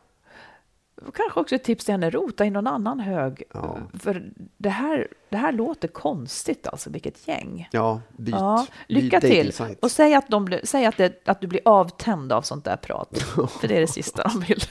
[1.13, 3.44] Kanske också ett tips till henne, rota i någon annan hög.
[3.54, 3.78] Ja.
[4.00, 7.70] För det här, det här låter konstigt alltså, vilket gäng.
[7.72, 8.36] Ja, byt.
[8.36, 9.30] Ja, byt lycka till!
[9.30, 9.80] dejtingsajt.
[9.84, 13.18] Och säg att, de, säg att, det, att du blir avtänd av sånt där prat.
[13.62, 14.62] För det är det sista de vill.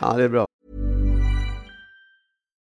[0.00, 0.46] ja, det är bra.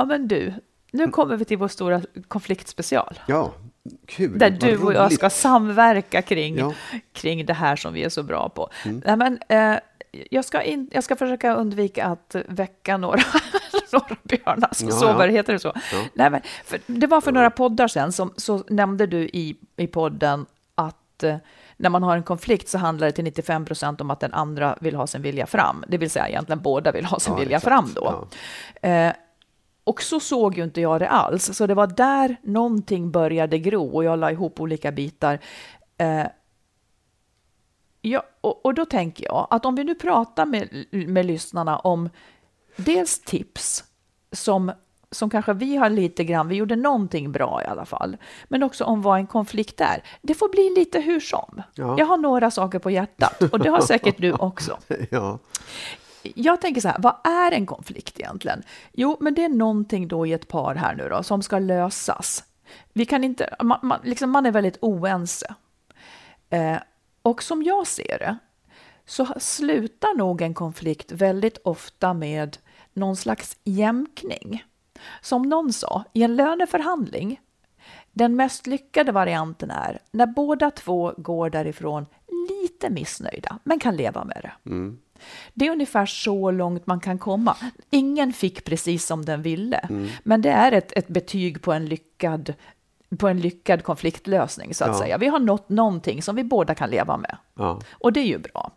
[0.00, 0.52] Ja men du,
[0.92, 3.18] nu kommer vi till vår stora konfliktspecial.
[3.26, 3.52] Ja,
[4.06, 4.38] kul.
[4.38, 6.72] Där du och jag ska samverka kring, Ja.
[7.12, 8.68] kring det här som vi är så bra på.
[8.84, 9.78] Nej, men, eh,
[10.30, 13.20] jag, ska in, jag ska försöka undvika att väcka några,
[13.92, 15.32] några björnar som Ja, sover, ja.
[15.32, 15.72] heter det så?
[16.14, 19.86] Nej, men, för, det var för några poddar sedan som så nämnde du i, i
[19.86, 21.36] podden att eh,
[21.76, 24.76] när man har en konflikt så handlar det till 95 procent om att den andra
[24.80, 25.84] vill ha sin vilja fram.
[25.88, 27.68] Det vill säga egentligen båda vill ha sin Ja, vilja exakt.
[27.74, 28.28] fram då.
[28.88, 29.12] Eh,
[29.90, 31.56] och så såg ju inte jag det alls.
[31.56, 35.38] Så det var där någonting började gro och jag la ihop olika bitar.
[35.98, 36.26] Eh,
[38.00, 42.10] ja, och, och då tänker jag att om vi nu pratar med, med lyssnarna om
[42.76, 43.84] dels tips
[44.32, 44.72] som
[45.12, 48.16] som kanske vi har lite grann, vi gjorde någonting bra i alla fall,
[48.48, 50.02] men också om vad en konflikt är.
[50.22, 51.62] Det får bli lite hur som.
[51.74, 51.94] Ja.
[51.98, 54.78] Jag har några saker på hjärtat och det har säkert du också.
[55.10, 55.38] Ja.
[56.22, 58.62] Jag tänker så här, vad är en konflikt egentligen?
[58.92, 62.44] Jo, men det är någonting då i ett par här nu då som ska lösas.
[62.92, 65.54] Vi kan inte, man, man, liksom man är väldigt oense.
[66.50, 66.76] Eh,
[67.22, 68.38] och som jag ser det
[69.06, 72.58] så slutar nog en konflikt väldigt ofta med
[72.92, 74.64] någon slags jämkning.
[75.20, 77.40] Som någon sa, i en löneförhandling,
[78.12, 82.06] den mest lyckade varianten är när båda två går därifrån
[82.48, 84.70] lite missnöjda, men kan leva med det.
[84.70, 84.98] Mm.
[85.54, 87.56] Det är ungefär så långt man kan komma.
[87.90, 89.88] Ingen fick precis som den ville,
[90.22, 92.54] men det är ett, ett betyg på en lyckad
[93.18, 94.98] på en lyckad konfliktlösning, så att Ja.
[94.98, 95.18] säga.
[95.18, 97.36] Vi har nått någonting som vi båda kan leva med.
[97.54, 97.80] Ja.
[97.90, 98.70] Och det är ju bra.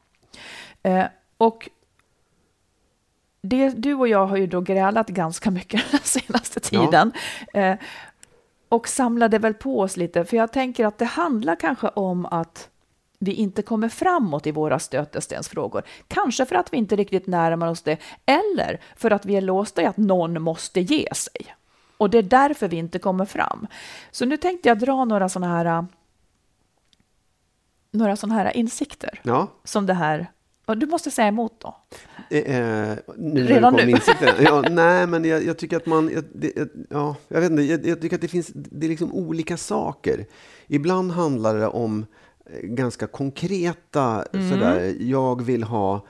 [0.83, 1.05] Eh,
[1.37, 1.69] och
[3.41, 7.11] det, du och jag har ju då grälat ganska mycket den senaste tiden.
[7.53, 7.75] Eh,
[8.69, 12.69] och samlade väl på oss lite, för jag tänker att det handlar kanske om att
[13.23, 15.83] vi inte kommer framåt i våra stötestensfrågor.
[16.07, 19.81] Kanske för att vi inte riktigt närmar oss det, eller för att vi är låsta
[19.81, 21.55] i att någon måste ge sig.
[21.97, 23.67] Och det är därför vi inte kommer fram.
[24.11, 25.85] Så nu tänkte jag dra några sådana här,
[27.91, 29.47] några såna här insikter ja.
[29.63, 30.31] som det här...
[30.65, 31.75] Och du måste säga emot då.
[32.29, 33.97] Eh, eh, nu Redan nu?
[34.39, 36.11] Ja, nej, men jag, jag tycker att man...
[36.13, 36.53] Jag, det,
[36.89, 40.25] ja, jag vet inte, jag, jag tycker att det finns det är liksom olika saker.
[40.67, 42.05] Ibland handlar det om
[42.63, 44.49] ganska konkreta, Mm.
[44.49, 46.05] sådär, jag vill ha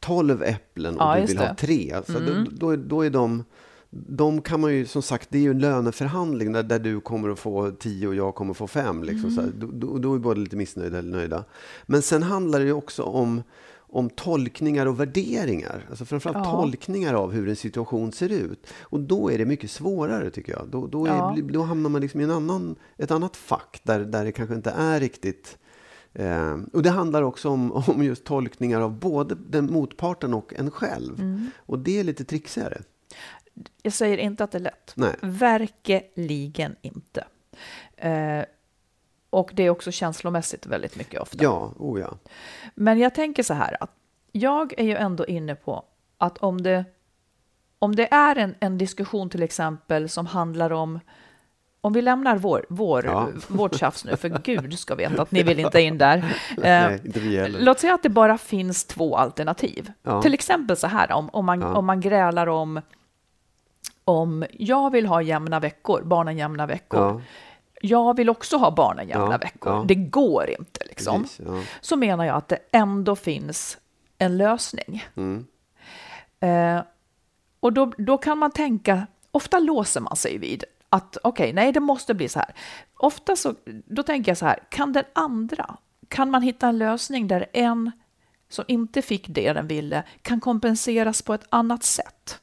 [0.00, 1.46] 12 äpplen och Ja, du vill det.
[1.46, 1.96] ha tre.
[2.06, 3.44] Så då, då, då är de...
[3.92, 7.28] De kan man ju, som sagt, det är ju en löneförhandling där, där du kommer
[7.28, 9.04] att få 10 och jag kommer att få 5.
[9.04, 9.50] Liksom, så här.
[9.58, 11.44] då, då, då är båda lite missnöjda eller nöjda.
[11.86, 13.42] Men sen handlar det ju också om,
[13.92, 15.86] om tolkningar och värderingar.
[15.90, 16.50] Alltså framförallt Ja.
[16.52, 18.66] tolkningar av hur en situation ser ut.
[18.80, 20.68] Och då är det mycket svårare tycker jag.
[20.68, 21.36] Då, då, är, Ja.
[21.42, 24.70] då hamnar man liksom i en annan, ett annat fack där, där det kanske inte
[24.70, 25.58] är riktigt
[26.12, 30.70] Eh, och det handlar också om, om just tolkningar av både den motparten och en
[30.70, 31.20] själv.
[31.20, 31.50] Mm.
[31.58, 32.82] Och det är lite trixigare.
[33.82, 34.92] Jag säger inte att det är lätt.
[34.94, 35.14] Nej.
[35.22, 37.24] Verkligen inte.
[37.96, 38.44] Eh,
[39.30, 41.44] och det är också känslomässigt väldigt mycket ofta.
[41.44, 42.14] Ja, oh ja.
[42.74, 43.90] Men jag tänker så här att
[44.32, 45.84] jag är ju ändå inne på
[46.18, 46.84] att om det,
[47.78, 51.00] om det är en, en diskussion till exempel som handlar om
[51.82, 53.28] om vi lämnar vår, vår, Ja.
[53.48, 56.16] vårt tjafs nu, för gud ska veta att ni vill inte in där.
[56.50, 57.00] Eh, Nej,
[57.36, 57.60] heller.
[57.60, 59.92] Låt säga att det bara finns två alternativ.
[60.02, 60.22] Ja.
[60.22, 61.74] Till exempel så här, om, om, man, Ja.
[61.74, 62.80] om man grälar om,
[64.04, 67.22] om jag vill ha jämna veckor, barnen jämna veckor.
[67.80, 69.72] Ja, Jag vill också ha barnen jämna Ja, veckor.
[69.72, 69.84] ja.
[69.88, 71.22] Det går inte liksom.
[71.22, 71.40] precis.
[71.46, 71.62] Ja.
[71.80, 73.78] Så menar jag att det ändå finns
[74.18, 75.04] en lösning.
[75.16, 75.46] Mm.
[76.40, 76.82] Eh,
[77.60, 81.80] och då, då kan man tänka, ofta låser man sig vid att okej, nej det
[81.80, 82.54] måste bli så här.
[82.96, 85.76] Ofta så, då tänker jag så här, kan den andra,
[86.08, 87.90] kan man hitta en lösning där en
[88.48, 92.39] som inte fick det den ville kan kompenseras på ett annat sätt?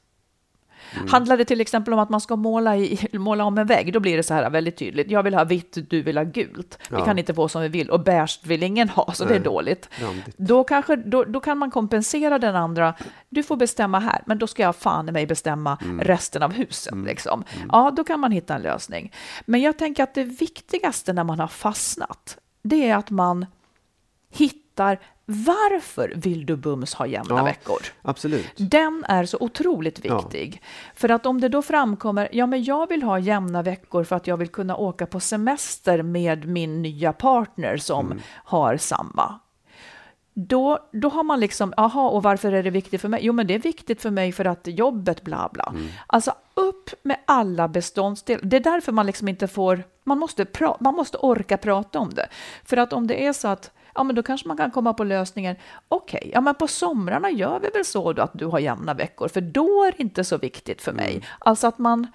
[0.96, 1.08] Mm.
[1.08, 4.00] Handlar det till exempel om att man ska måla, i, måla om en vägg, då
[4.00, 5.12] blir det så här väldigt tydligt.
[5.12, 6.80] Jag vill ha vitt, du vill ha gult.
[6.90, 7.06] Vi Ja.
[7.06, 9.44] kan inte få som vi vill och beige vill ingen ha, så det är Nej.
[9.44, 9.90] dåligt.
[10.02, 10.36] Randigt.
[10.38, 12.94] Då, kanske, då, då kan man kompensera den andra.
[13.30, 16.00] Du får bestämma här, men då ska jag fan i mig bestämma Mm.
[16.02, 16.94] resten av huset.
[17.06, 17.44] Liksom.
[17.72, 19.12] Ja, då kan man hitta en lösning.
[19.46, 23.46] Men jag tänker att det viktigaste när man har fastnat, det är att man
[24.34, 27.44] hittar varför vill du bums ha jämna Ja.
[27.44, 27.80] veckor?
[28.02, 28.46] Absolut.
[28.58, 30.18] Den är så otroligt Ja.
[30.22, 30.62] viktig.
[30.96, 34.28] För att om det då framkommer, ja men jag vill ha jämna veckor för att
[34.28, 38.20] jag vill kunna åka på semester med min nya partner som Mm.
[38.44, 39.40] har samma.
[40.34, 43.20] Då, då har man liksom, aha, och varför är det viktigt för mig?
[43.24, 45.74] Jo, men det är viktigt för mig för att jobbet, bla bla.
[45.76, 45.88] Mm.
[46.08, 48.42] Alltså upp med alla beståndsdelar.
[48.44, 52.10] Det är därför man liksom inte får, man måste, pra, man måste orka prata om
[52.10, 52.28] det.
[52.66, 55.04] För att om det är så att, ja men då kanske man kan komma på
[55.04, 55.56] lösningen,
[55.88, 59.28] okej, ja men på somrarna gör vi väl så då att du har jämna veckor,
[59.28, 61.28] för då är det inte så viktigt för mig.
[61.40, 62.08] Alltså att man,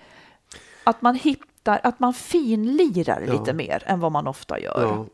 [0.85, 3.33] att man hittar, att man finlirar Ja.
[3.33, 4.83] lite mer än vad man ofta gör.
[4.83, 5.07] Ja.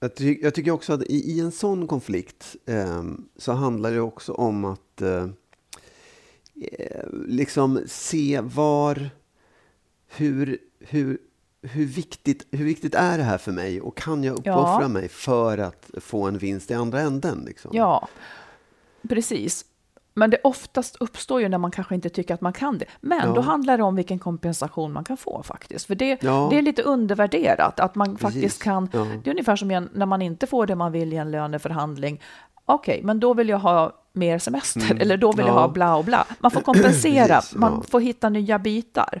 [0.00, 3.02] Jag, ty jag tycker också att i, i en sån konflikt eh,
[3.36, 5.26] så handlar det också om att eh,
[6.78, 9.10] eh, liksom se var,
[10.16, 11.18] hur, hur,
[11.62, 14.88] hur, viktigt, hur viktigt är det här för mig och kan jag uppoffra Ja.
[14.88, 17.44] mig för att få en vinst i andra änden?
[17.46, 17.70] Liksom?
[17.74, 18.08] Ja,
[19.08, 19.64] precis.
[20.14, 22.84] Men det oftast uppstår ju när man kanske inte tycker att man kan det.
[23.00, 23.34] Men Ja.
[23.34, 25.86] då handlar det om vilken kompensation man kan få faktiskt.
[25.86, 26.48] För det, Ja.
[26.50, 28.20] det är lite undervärderat att man Precis.
[28.22, 28.88] faktiskt kan...
[28.92, 29.06] Ja.
[29.24, 32.20] Det är ungefär som en- när man inte får det man vill i en löneförhandling.
[32.66, 35.56] Okej, men då vill jag ha mer semester eller då vill jag Mm.
[35.56, 35.60] Ja.
[35.66, 36.26] ha bla och bla.
[36.40, 39.20] Man får kompensera, man får hitta nya bitar.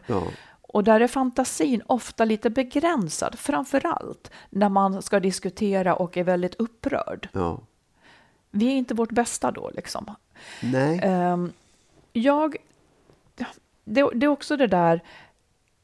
[0.72, 6.24] Och där är fantasin ofta lite begränsad, framför allt när man ska diskutera och är
[6.24, 7.28] väldigt upprörd.
[7.32, 7.60] ja.
[8.54, 10.14] Vi är inte vårt bästa då liksom.
[10.62, 11.00] Nej.
[11.02, 11.52] Ehm,
[12.12, 12.56] jag,
[13.84, 15.02] det, det är också det där,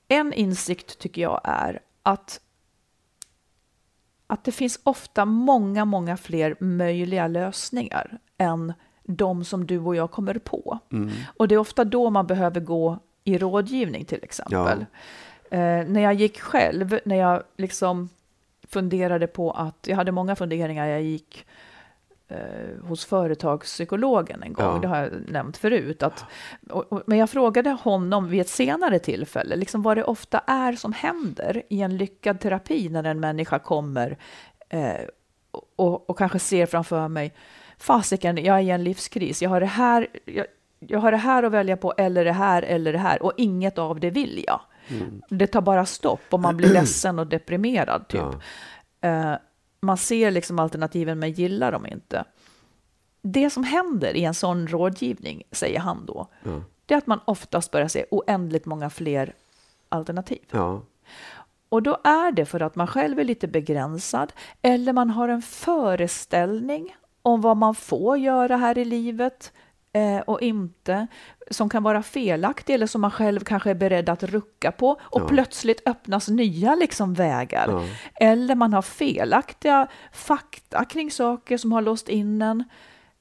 [0.09, 2.41] en insikt tycker jag är att,
[4.27, 8.73] att det finns ofta många, många fler möjliga lösningar än
[9.03, 10.79] de som du och jag kommer på.
[11.37, 14.87] Och det är ofta då man behöver gå i rådgivning till exempel.
[15.51, 18.09] Eh, när jag gick själv, när jag liksom
[18.69, 21.47] funderade på att, jag hade många funderingar, jag gick
[22.29, 24.79] eh, hos företagspsykologen en gång, Ja.
[24.83, 26.03] det har jag nämnt förut.
[26.03, 26.25] Att,
[26.71, 30.73] och, och, men jag frågade honom vid ett senare tillfälle, liksom vad det ofta är
[30.73, 34.19] som händer i en lyckad terapi när en människa kommer
[34.69, 34.95] eh,
[35.77, 37.35] och, och kanske ser framför mig,
[37.79, 40.47] fasiken, jag är i en livskris, jag har det här, jag,
[40.79, 43.79] jag har det här att välja på, eller det här, eller det här, och inget
[43.79, 44.61] av det vill jag.
[45.29, 48.21] Det tar bara stopp och man blir ledsen och deprimerad typ.
[49.01, 49.09] Ja.
[49.09, 49.37] Eh,
[49.81, 52.25] man ser liksom alternativen men gillar dem inte.
[53.23, 56.27] Det som händer i en sån rådgivning, säger han då,
[56.87, 59.35] det är att man oftast börjar se oändligt många fler
[59.89, 60.45] alternativ.
[60.51, 60.83] Ja.
[61.69, 65.43] Och då är det för att man själv är lite begränsad eller man har en
[65.43, 69.53] föreställning om vad man får göra här i livet
[70.27, 71.07] och inte,
[71.51, 75.21] som kan vara felaktig eller som man själv kanske är beredd att rucka på och
[75.21, 75.29] Ja.
[75.29, 77.67] plötsligt öppnas nya liksom vägar.
[77.69, 77.83] Ja.
[78.27, 82.65] Eller man har felaktiga fakta kring saker som har låst in en.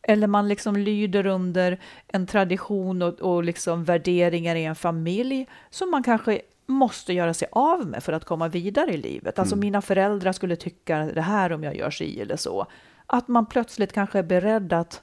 [0.02, 5.92] Eller man liksom lyder under en tradition och, och liksom värderingar i en familj som
[5.92, 9.40] man kanske måste göra sig av med för att komma vidare i livet.
[9.40, 12.66] Alltså mina föräldrar skulle tycka det här om jag gör si eller så.
[13.06, 15.02] Att man plötsligt kanske är beredd att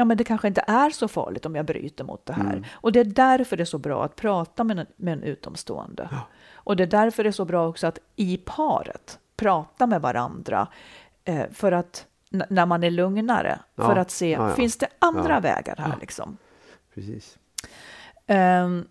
[0.00, 2.68] ja, men det kanske inte är så farligt om jag bryter mot det här.
[2.72, 6.08] Och det är därför det är så bra att prata med en, med en utomstående.
[6.54, 10.68] Och det är därför det är så bra också att i paret prata med varandra
[11.24, 14.54] eh, för att när man är lugnare, Ja, för att se, ja, ja.
[14.54, 15.40] finns det andra Ja.
[15.40, 16.36] vägar här liksom?
[16.94, 17.38] Precis.
[18.26, 18.88] Ehm,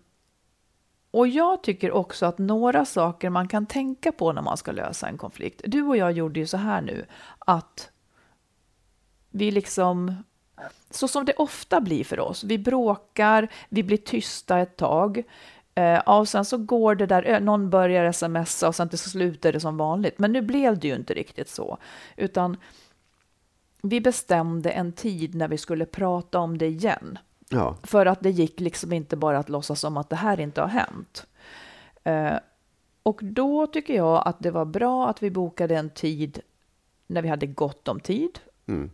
[1.10, 5.08] och jag tycker också att några saker man kan tänka på när man ska lösa
[5.08, 5.60] en konflikt.
[5.64, 7.06] Du och jag gjorde ju så här nu
[7.38, 7.90] att
[9.30, 10.24] vi liksom,
[10.90, 15.22] så som det ofta blir för oss, vi bråkar, vi blir tysta ett tag.
[15.74, 19.52] Eh, och sen så går det där, någon börjar smsa och sen till slut är
[19.52, 20.18] det som vanligt.
[20.18, 21.78] Men nu blev det ju inte riktigt så,
[22.16, 22.56] utan
[23.82, 27.18] vi bestämde en tid när vi skulle prata om det igen.
[27.48, 27.76] Ja.
[27.82, 30.68] För att det gick liksom inte bara att låtsas som att det här inte har
[30.68, 31.26] hänt.
[32.04, 32.36] Eh,
[33.02, 36.40] och då tycker jag att det var bra att vi bokade en tid
[37.06, 38.38] när vi hade gott om tid.
[38.66, 38.90] Mm.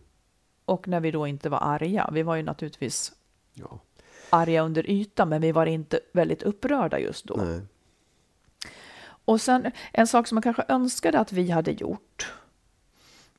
[0.67, 2.09] Och när vi då inte var arga.
[2.13, 3.11] Vi var ju naturligtvis
[3.53, 3.79] ja.
[4.29, 7.35] arga under ytan, men vi var inte väldigt upprörda just då.
[7.35, 7.61] Nej.
[9.25, 12.33] Och sen en sak som man kanske önskade att vi hade gjort.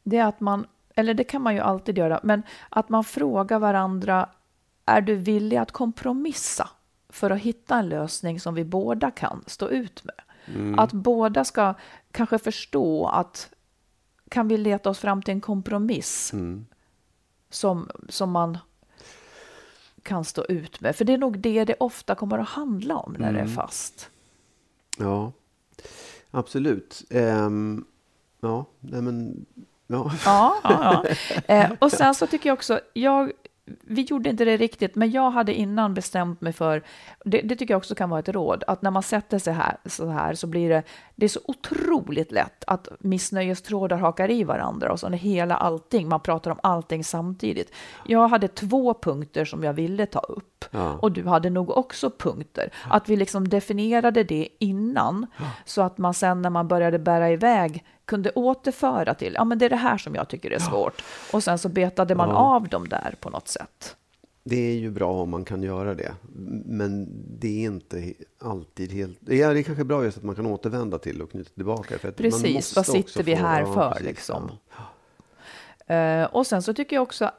[0.03, 3.59] Det är att man, eller det kan man ju alltid göra, men att man frågar
[3.59, 4.29] varandra,
[4.85, 6.69] är du villig att kompromissa
[7.09, 10.15] för att hitta en lösning som vi båda kan stå ut med?
[10.79, 11.75] Att båda ska
[12.11, 13.55] kanske förstå att
[14.29, 16.33] kan vi leta oss fram till en kompromiss
[17.51, 18.59] som, som man
[20.03, 20.97] kan stå ut med?
[20.97, 24.11] För det är nog det det ofta kommer att handla om när det är fast.
[24.99, 25.33] Ja.
[26.31, 27.05] Absolut.
[27.11, 27.85] Ehm,
[28.41, 29.47] ja, nej men...
[29.87, 30.13] Ja.
[30.25, 31.15] Ja, ja, ja.
[31.55, 33.33] Eh, och sen så tycker jag också, jag,
[33.81, 36.83] vi gjorde inte det riktigt, men jag hade innan bestämt mig för,
[37.25, 39.77] det, det tycker jag också kan vara ett råd, att när man sätter sig här
[39.85, 40.83] så här så blir det,
[41.17, 46.21] det är så otroligt lätt att missnöjestrådar hakar i varandra och så hela allting, man
[46.21, 47.73] pratar om allting samtidigt.
[48.07, 50.93] Jag hade två punkter som jag ville ta upp Ja.
[51.03, 52.73] och du hade nog också punkter.
[52.91, 55.27] Att vi liksom definierade det innan
[55.65, 59.65] så att man sen när man började bära iväg kunde återföra till, ja men det
[59.65, 61.03] är det här som jag tycker är svårt.
[61.33, 62.35] Och sen så betade man Ja.
[62.37, 63.97] av dem där på något sätt.
[64.45, 66.13] Det är ju bra om man kan göra det.
[66.65, 67.09] Men
[67.41, 69.19] det är inte alltid helt...
[69.21, 71.99] Ja, det är kanske bra just att man kan återvända till och knyta tillbaka.
[71.99, 74.51] För Precis, vad sitter vi här ja, för, precis, liksom?
[74.77, 75.95] ja.
[75.95, 77.31] Eh, och sen så tycker jag också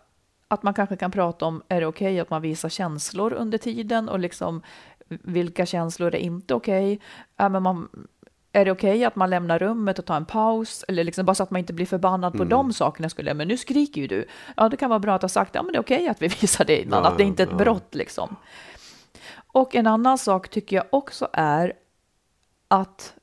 [0.51, 4.09] att man kanske kan prata om, är det okej att man visar känslor under tiden
[4.09, 4.61] och liksom
[5.07, 6.99] vilka känslor är inte okej?
[7.37, 7.89] Men man,
[8.51, 10.85] är det okej att man lämnar rummet och tar en paus?
[10.87, 13.47] Eller liksom bara så att man inte blir förbannad på de sakerna skulle jag, men
[13.47, 14.25] nu skriker ju du.
[14.57, 16.27] Ja, det kan vara bra att ha sagt, ja men det är okej att vi
[16.41, 17.57] visar det innan, Ja, att det inte är ett ja.
[17.57, 18.35] brott liksom.
[19.51, 21.73] Och en annan sak tycker jag också är
[22.67, 23.13] att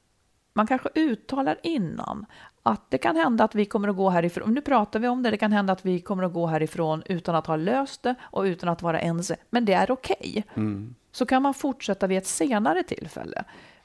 [0.53, 2.27] man kanske uttalar innan
[2.67, 5.31] att det kan hända att vi kommer att gå härifrån, nu pratar vi om det,
[5.31, 8.43] det kan hända att vi kommer att gå härifrån utan att ha löst det och
[8.43, 10.45] utan att vara ense, men det är okej.
[10.51, 10.87] Okay.
[11.13, 13.45] Så kan man fortsätta vid ett senare tillfälle,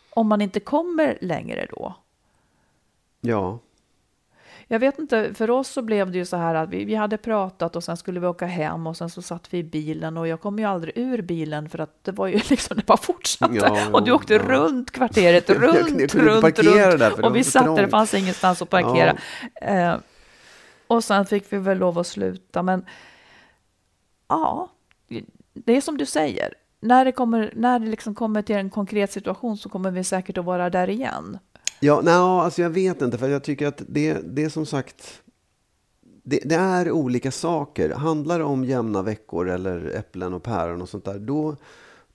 [0.09, 1.93] om man inte kommer längre då.
[3.21, 3.59] Ja.
[4.71, 7.17] Jag vet inte, för oss så blev det ju så här att vi, vi hade
[7.17, 10.27] pratat och sen skulle vi åka hem och sen så satt vi i bilen och
[10.27, 13.55] jag kom ju aldrig ur bilen för att det var ju liksom, det bara fortsatte.
[13.55, 14.39] Ja, ja, och du åkte ja.
[14.43, 17.19] runt kvarteret, Jag- jag runt, runt, runt.
[17.25, 19.17] och vi satt där, det fanns ingenstans att parkera.
[19.61, 19.95] Eh,
[20.87, 22.85] och sen fick vi väl lov att sluta, men
[24.27, 24.69] ja,
[25.53, 26.53] det är som du säger.
[26.79, 30.37] När det, kommer, när det liksom kommer till en konkret situation så kommer vi säkert
[30.37, 31.39] att vara där igen.
[31.83, 35.21] Ja, no, alltså jag vet inte, för jag tycker att det, det är som sagt,
[36.23, 37.89] det, det är olika saker.
[37.89, 41.55] Handlar det om jämna veckor eller äpplen och päron och sånt där, då,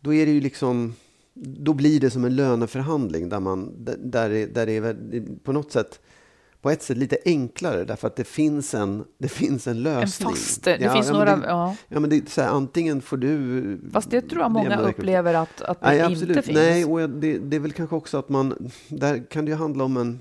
[0.00, 0.94] då är det ju liksom,
[1.34, 4.96] då blir det som en löneförhandling där man, där det, där det är
[5.44, 6.00] på något sätt,
[6.66, 10.28] på ett sätt lite enklare därför att det finns en, det finns en lösning.
[10.30, 11.76] fast, det ja, finns ja, några- det, ja.
[11.88, 13.80] ja, men det är så här, antingen får du...
[13.92, 16.44] Fast det tror jag många upplever att, att det Nej, inte absolut.
[16.44, 16.56] finns.
[16.58, 19.84] Nej, och det, det är väl kanske också att man, där kan det ju handla
[19.84, 20.20] om en,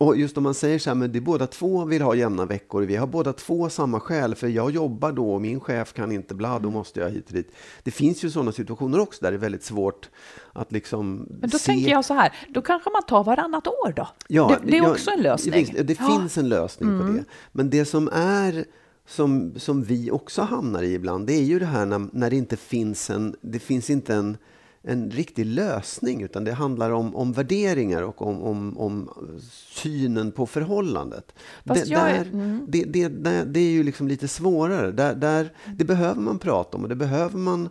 [0.00, 2.46] och just om man säger så här, men det är båda två vill ha jämna
[2.46, 6.12] veckor, vi har båda två samma skäl, för jag jobbar då och min chef kan
[6.12, 6.62] inte, bla, Mm.
[6.62, 7.52] då måste jag hit och dit.
[7.82, 10.08] Det finns ju sådana situationer också där det är väldigt svårt
[10.52, 11.72] att liksom Men då se...
[11.72, 14.08] tänker jag så här, då kanske man tar varannat år då.
[14.28, 15.66] Ja, det, det är ja, också en lösning.
[15.84, 16.06] Det Ja.
[16.06, 16.20] Mm.
[16.20, 17.24] finns en lösning på det.
[17.52, 18.64] Men det som är
[19.06, 22.36] som, som vi också hamnar i ibland, det är ju det här när, när det
[22.36, 24.36] inte finns en, det finns inte en,
[24.82, 29.10] en riktig lösning, utan det handlar om, om värderingar och om, om, om
[29.52, 31.32] synen på förhållandet.
[31.64, 32.64] Det, jag är- där, mm.
[32.68, 34.90] det, det, det, det är ju liksom lite svårare.
[34.92, 37.68] Där, där, det behöver man prata om och det behöver man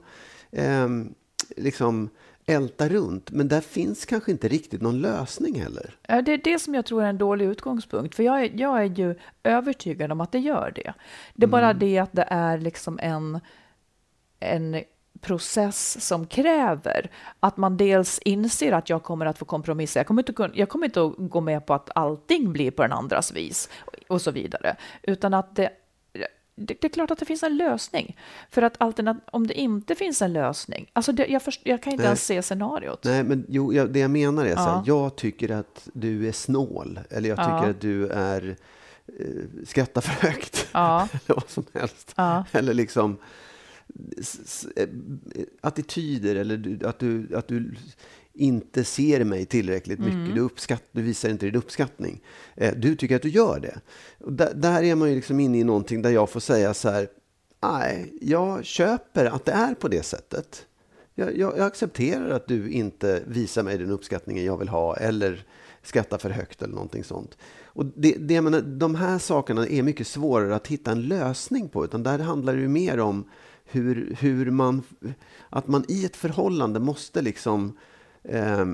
[0.52, 1.14] ehm,
[1.58, 2.10] liksom
[2.46, 3.32] älta runt.
[3.32, 5.96] Men där finns kanske inte riktigt någon lösning heller.
[6.08, 8.16] Det är det som jag tror är en dålig utgångspunkt.
[8.16, 10.94] För jag är, jag är ju övertygad om att det gör det.
[11.36, 11.80] Det är bara Mm.
[11.80, 13.40] det att det är liksom en,
[14.40, 14.84] en
[15.22, 20.00] process som kräver att man dels inser att jag kommer att få kompromissa.
[20.00, 22.92] Jag kommer inte, jag kommer inte att gå med på att allting blir på den
[22.92, 23.70] andras vis
[24.08, 24.76] och så vidare.
[25.04, 25.70] Utan att det,
[26.56, 28.18] det, det är klart att det finns en lösning.
[28.52, 31.94] För att alternat, om det inte finns en lösning, alltså det, jag, först, jag kan
[31.94, 32.08] inte Nej.
[32.08, 33.04] ens se scenariot.
[33.04, 34.84] Nej, men jo, jag, det jag menar är så här, Ja.
[34.86, 37.00] jag tycker att du är snål.
[37.10, 37.70] Eller jag tycker Ja.
[37.70, 38.56] att du är
[39.20, 40.68] eh, skrattar för högt.
[40.72, 41.08] Ja.
[41.26, 42.14] eller vad som helst.
[42.16, 42.46] Ja.
[42.52, 43.18] Eller liksom
[45.62, 47.76] attityder eller att, du, att du
[48.34, 50.14] inte ser mig tillräckligt mycket.
[50.14, 50.36] Mm.
[50.36, 52.22] Du, uppskatt, du visar inte din uppskattning.
[52.56, 53.80] Eh, du tycker att du gör det.
[54.18, 57.08] Där, där är man ju liksom inne i någonting där jag får säga så här,
[57.62, 60.66] nej, jag köper att det är på det sättet.
[61.16, 65.46] Jag, jag, jag accepterar att du inte visar mig den uppskattningen jag vill ha eller
[65.84, 67.38] skrattar för högt eller någonting sånt.
[67.64, 71.70] Och det, det, jag menar, de här sakerna är mycket svårare att hitta en lösning
[71.70, 73.26] på, utan där handlar det ju mer om
[73.72, 74.84] hur, hur man,
[75.50, 77.78] att man i ett förhållande måste liksom
[78.24, 78.66] eh,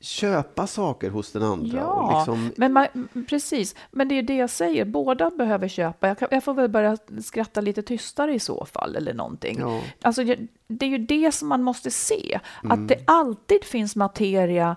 [0.00, 1.78] köpa saker hos den andra.
[1.78, 2.86] Ja, liksom, men man,
[3.28, 3.74] precis.
[3.90, 6.08] Men det är det jag säger, båda behöver köpa.
[6.08, 9.56] Jag, kan, jag får väl börja skratta lite tystare i så fall, eller någonting.
[9.60, 9.80] Ja.
[10.02, 10.38] Alltså, det
[10.78, 12.72] det är ju det som man måste se, Mm.
[12.82, 14.76] att det alltid finns materia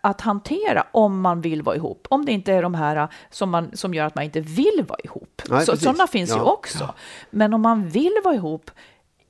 [0.00, 2.06] att hantera om man vill vara ihop.
[2.10, 4.98] Om det inte är de här som, man, som gör att man inte vill vara
[5.04, 5.42] ihop.
[5.48, 6.42] Nej, så, sådana finns ju Ja.
[6.52, 6.94] också.
[7.30, 8.70] Men om man vill vara ihop,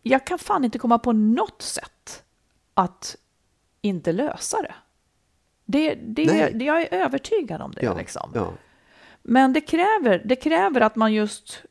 [0.03, 2.23] jag kan fan inte komma på något sätt
[2.75, 3.17] att
[3.81, 4.75] inte lösa det.
[5.65, 7.83] Det, det, det jag är övertygad om det.
[7.83, 8.31] ja, liksom.
[8.35, 8.53] ja.
[9.23, 11.63] Men det kräver, det kräver att man just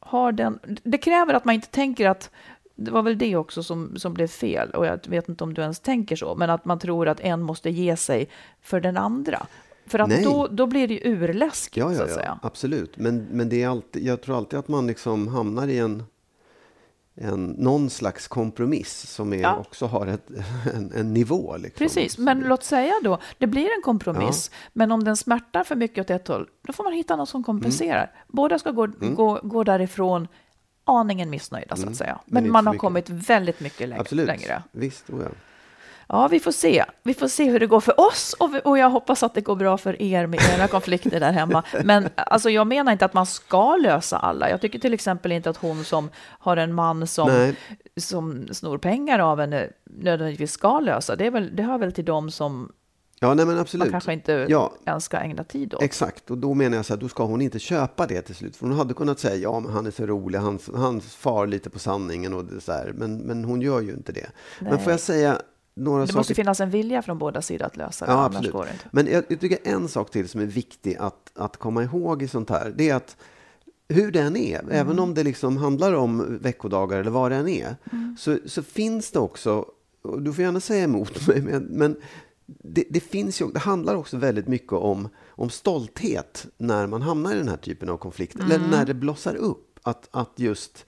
[0.00, 0.58] har den...
[0.82, 2.30] Det kräver att man inte tänker att...
[2.76, 5.62] Det var väl det också som, som blev fel, och jag vet inte om du
[5.62, 8.28] ens tänker så, men att man tror att en måste ge sig
[8.60, 9.46] för den andra.
[9.86, 10.24] För att Nej.
[10.24, 12.38] då, då blir det ju urläskigt, Ja, så ja, att ja säga.
[12.42, 12.96] absolut.
[12.96, 16.02] Men, men det är alltid, jag tror alltid att man liksom hamnar i en,
[17.14, 19.56] en, någon slags kompromiss som är, Ja.
[19.56, 20.28] också har ett,
[20.74, 21.56] en, en nivå.
[21.56, 21.78] Liksom.
[21.84, 26.00] Precis, men låt säga då, det blir en kompromiss, men om den smärtar för mycket
[26.04, 28.02] åt ett håll, då får man hitta något som kompenserar.
[28.04, 28.08] Mm.
[28.28, 30.28] Båda ska gå, gå, gå därifrån
[30.84, 32.10] aningen missnöjda, så att säga.
[32.10, 32.22] Mm.
[32.26, 32.80] men Men, inte man har mycket.
[32.80, 34.62] kommit väldigt mycket läng- Absolut, längre.
[34.72, 35.10] visst.
[35.10, 35.28] Oh ja.
[36.08, 36.84] Ja, vi får se.
[37.02, 39.40] Vi får se hur det går för oss och, vi, och jag hoppas att det
[39.40, 41.62] går bra för er med era konflikter där hemma.
[41.84, 44.50] Men alltså, jag menar inte att man ska lösa alla.
[44.50, 47.56] Jag tycker till exempel inte att hon som har en man som, Nej.
[47.96, 51.16] som snor pengar av henne nödvändigtvis ska lösa.
[51.16, 52.72] Det, är väl, det hör väl till dem som
[53.20, 53.84] ja, nej men absolut.
[53.84, 54.72] man kanske inte Ja.
[54.86, 55.82] ens ska ägna tid åt.
[55.82, 58.56] Exakt, och då menar jag så här, då ska hon inte köpa det till slut.
[58.56, 61.70] För hon hade kunnat säga, ja men han är så rolig, han, han far lite
[61.70, 62.92] på sanningen och det så här.
[62.96, 64.26] Men, men hon gör ju inte det.
[64.60, 64.82] Men Nej.
[64.82, 65.38] får jag säga
[65.76, 68.52] några Det saker måste finnas en vilja från båda sidor att lösa det, Ja, absolut.
[68.52, 68.84] går det inte.
[68.92, 72.28] Men jag, jag tycker en sak till som är viktig att, att komma ihåg i
[72.28, 73.16] sånt här, det är att
[73.88, 77.48] hur det än är, även om det liksom handlar om veckodagar eller vad det än
[77.48, 77.76] är,
[78.18, 79.64] så, så finns det också,
[80.02, 81.96] och du får gärna säga emot mig, men, men
[82.46, 87.34] det, det, finns ju, det handlar också väldigt mycket om, om stolthet när man hamnar
[87.34, 89.78] i den här typen av konflikt, eller när det blossar upp.
[89.82, 90.86] Att, att just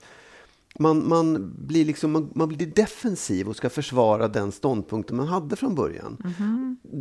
[0.79, 5.55] man, man, blir liksom, man, man blir defensiv och ska försvara den ståndpunkten man hade
[5.55, 6.17] från början.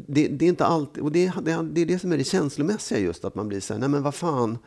[0.06, 2.98] Det, det är inte alltid, och det, det, det är det som är det känslomässiga
[2.98, 4.58] just, att man blir så här, nej men vad fan,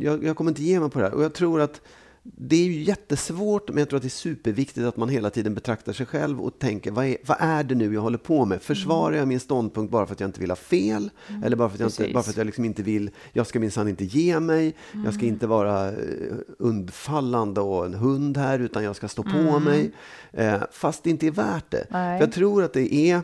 [0.00, 1.14] jag, jag kommer inte ge mig på det här.
[1.14, 1.80] Och jag tror att
[2.26, 5.54] det är ju jättesvårt, men jag tror att det är superviktigt att man hela tiden
[5.54, 8.62] betraktar sig själv och tänker, vad är, vad är det nu jag håller på med?
[8.62, 11.10] Försvarar jag min ståndpunkt bara för att jag inte vill ha fel?
[11.44, 13.60] Eller bara för att jag, inte, bara för att jag liksom inte vill, jag ska
[13.60, 15.96] minsann inte ge mig, jag ska inte vara eh,
[16.58, 19.92] undfallande och en hund här, utan jag ska stå på mig.
[20.32, 21.86] Eh, fast det inte är värt det.
[21.90, 22.18] Nej.
[22.18, 23.22] För jag tror att det är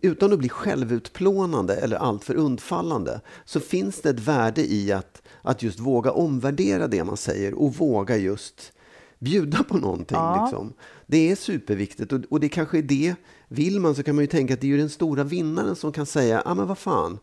[0.00, 5.62] utan att bli självutplånande eller alltför undfallande, så finns det ett värde i att, att
[5.62, 8.72] just våga omvärdera det man säger och våga just
[9.18, 10.16] bjuda på någonting.
[10.16, 10.44] Ja.
[10.44, 10.72] Liksom.
[11.06, 13.14] Det är superviktigt och, och det kanske är det,
[13.48, 15.92] vill man så kan man ju tänka att det är ju den stora vinnaren som
[15.92, 17.18] kan säga, ja ah, men vad fan,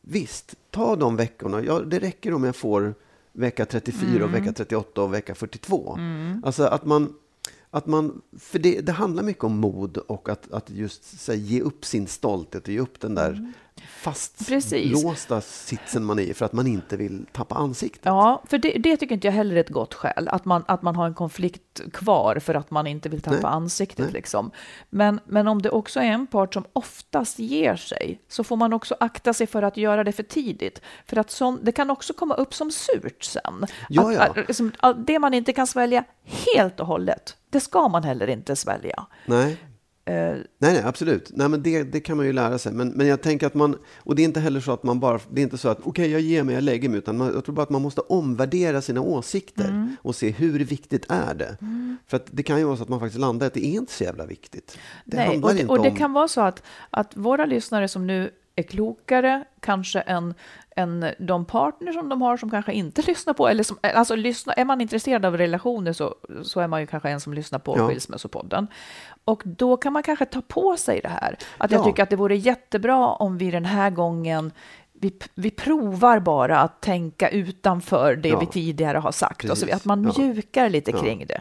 [0.00, 2.94] visst, ta de veckorna, ja, det räcker om jag får
[3.32, 5.98] vecka 34 och vecka 38 och vecka 42.
[6.44, 7.14] Alltså att man,
[7.70, 11.60] att man, för det, det handlar mycket om mod och att, att just här, ge
[11.60, 13.52] upp sin stolthet och ge upp den där
[13.88, 18.02] fastlåsta sitsen man är i för att man inte vill tappa ansiktet.
[18.04, 20.82] Ja, för det, det tycker inte jag heller är ett gott skäl, att man, att
[20.82, 23.56] man har en konflikt kvar för att man inte vill tappa Nej.
[23.56, 24.04] ansiktet.
[24.04, 24.12] Nej.
[24.12, 24.50] Liksom.
[24.90, 28.72] Men, men om det också är en part som oftast ger sig, så får man
[28.72, 30.80] också akta sig för att göra det för tidigt.
[31.06, 33.66] För att sån, det kan också komma upp som surt sen.
[33.88, 34.22] Ja, att, ja.
[34.22, 38.56] Att, liksom, det man inte kan svälja helt och hållet, det ska man heller inte
[38.56, 39.06] svälja.
[39.26, 39.56] Nej.
[40.10, 41.30] Eh, Nej, nej, absolut.
[41.34, 42.72] Nej, men det, det kan man ju lära sig.
[42.72, 45.20] Men, men jag tänker att man, och det är inte heller så att man bara,
[45.30, 47.44] det är inte så att okej, jag ger mig, jag lägger mig, utan man, jag
[47.44, 49.96] tror bara att man måste omvärdera sina åsikter Mm.
[50.02, 51.56] och se hur viktigt är det.
[52.06, 53.92] För att det kan ju vara så att man faktiskt landar att det är inte
[53.92, 54.78] så jävla viktigt.
[55.04, 55.96] Det Nej, handlar och inte och det om...
[55.96, 60.34] kan vara så att, att våra lyssnare som nu är klokare, kanske än,
[60.80, 64.52] än de partner som de har som kanske inte lyssnar på, eller som, alltså lyssna,
[64.52, 67.78] är man intresserad av relationer så, så är man ju kanske en som lyssnar på
[67.78, 67.88] Ja.
[67.88, 68.66] Skilsmässopodden.
[69.24, 71.36] Och då kan man kanske ta på sig det här.
[71.58, 71.84] Att jag Ja.
[71.84, 74.52] tycker att det vore jättebra om vi den här gången
[74.92, 78.38] vi, vi provar bara att tänka utanför det Ja.
[78.40, 79.50] vi tidigare har sagt.
[79.50, 79.76] Och så, Precis.
[79.80, 81.40] att man mjukar lite kring det.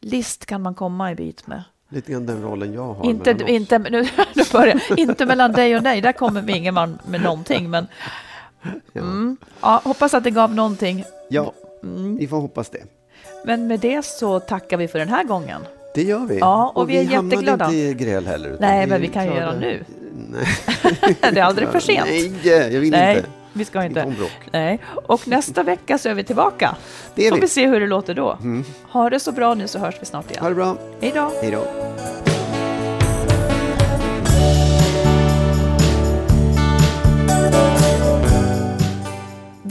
[0.00, 1.62] List kan man komma en bit med.
[1.88, 5.82] Lite grann den rollen jag har Inte, inte, nu, nu börjar, inte mellan dig och
[5.82, 7.70] dig, där kommer vi ingen man med någonting.
[7.70, 7.86] Men
[8.94, 11.04] mm, ja, hoppas att det gav någonting.
[11.30, 11.52] Ja,
[11.82, 12.16] Mm.
[12.16, 12.82] vi får hoppas det.
[13.44, 15.60] Men med det så tackar vi för den här gången.
[15.94, 16.38] Det gör vi.
[16.38, 17.64] Ja, och vi är hamnade jätteglada.
[17.64, 18.56] inte i gräl heller.
[18.60, 19.84] Nej, men vi kan ju göra nu.
[20.30, 20.46] Nej.
[21.32, 22.06] Det är aldrig för sent.
[22.10, 22.32] Nej,
[22.74, 23.28] jag vill Nej, inte.
[23.52, 24.14] vi ska Inte.
[24.52, 24.80] Nej.
[25.06, 26.76] Och nästa vecka så är vi tillbaka.
[27.14, 27.40] Det är Får vi.
[27.42, 28.38] vi se hur det låter då.
[28.88, 30.44] Ha det så bra nu så hörs vi snart Ha igen.
[30.44, 30.76] det bra.
[31.00, 31.32] Hej då!
[31.42, 31.64] Hej då.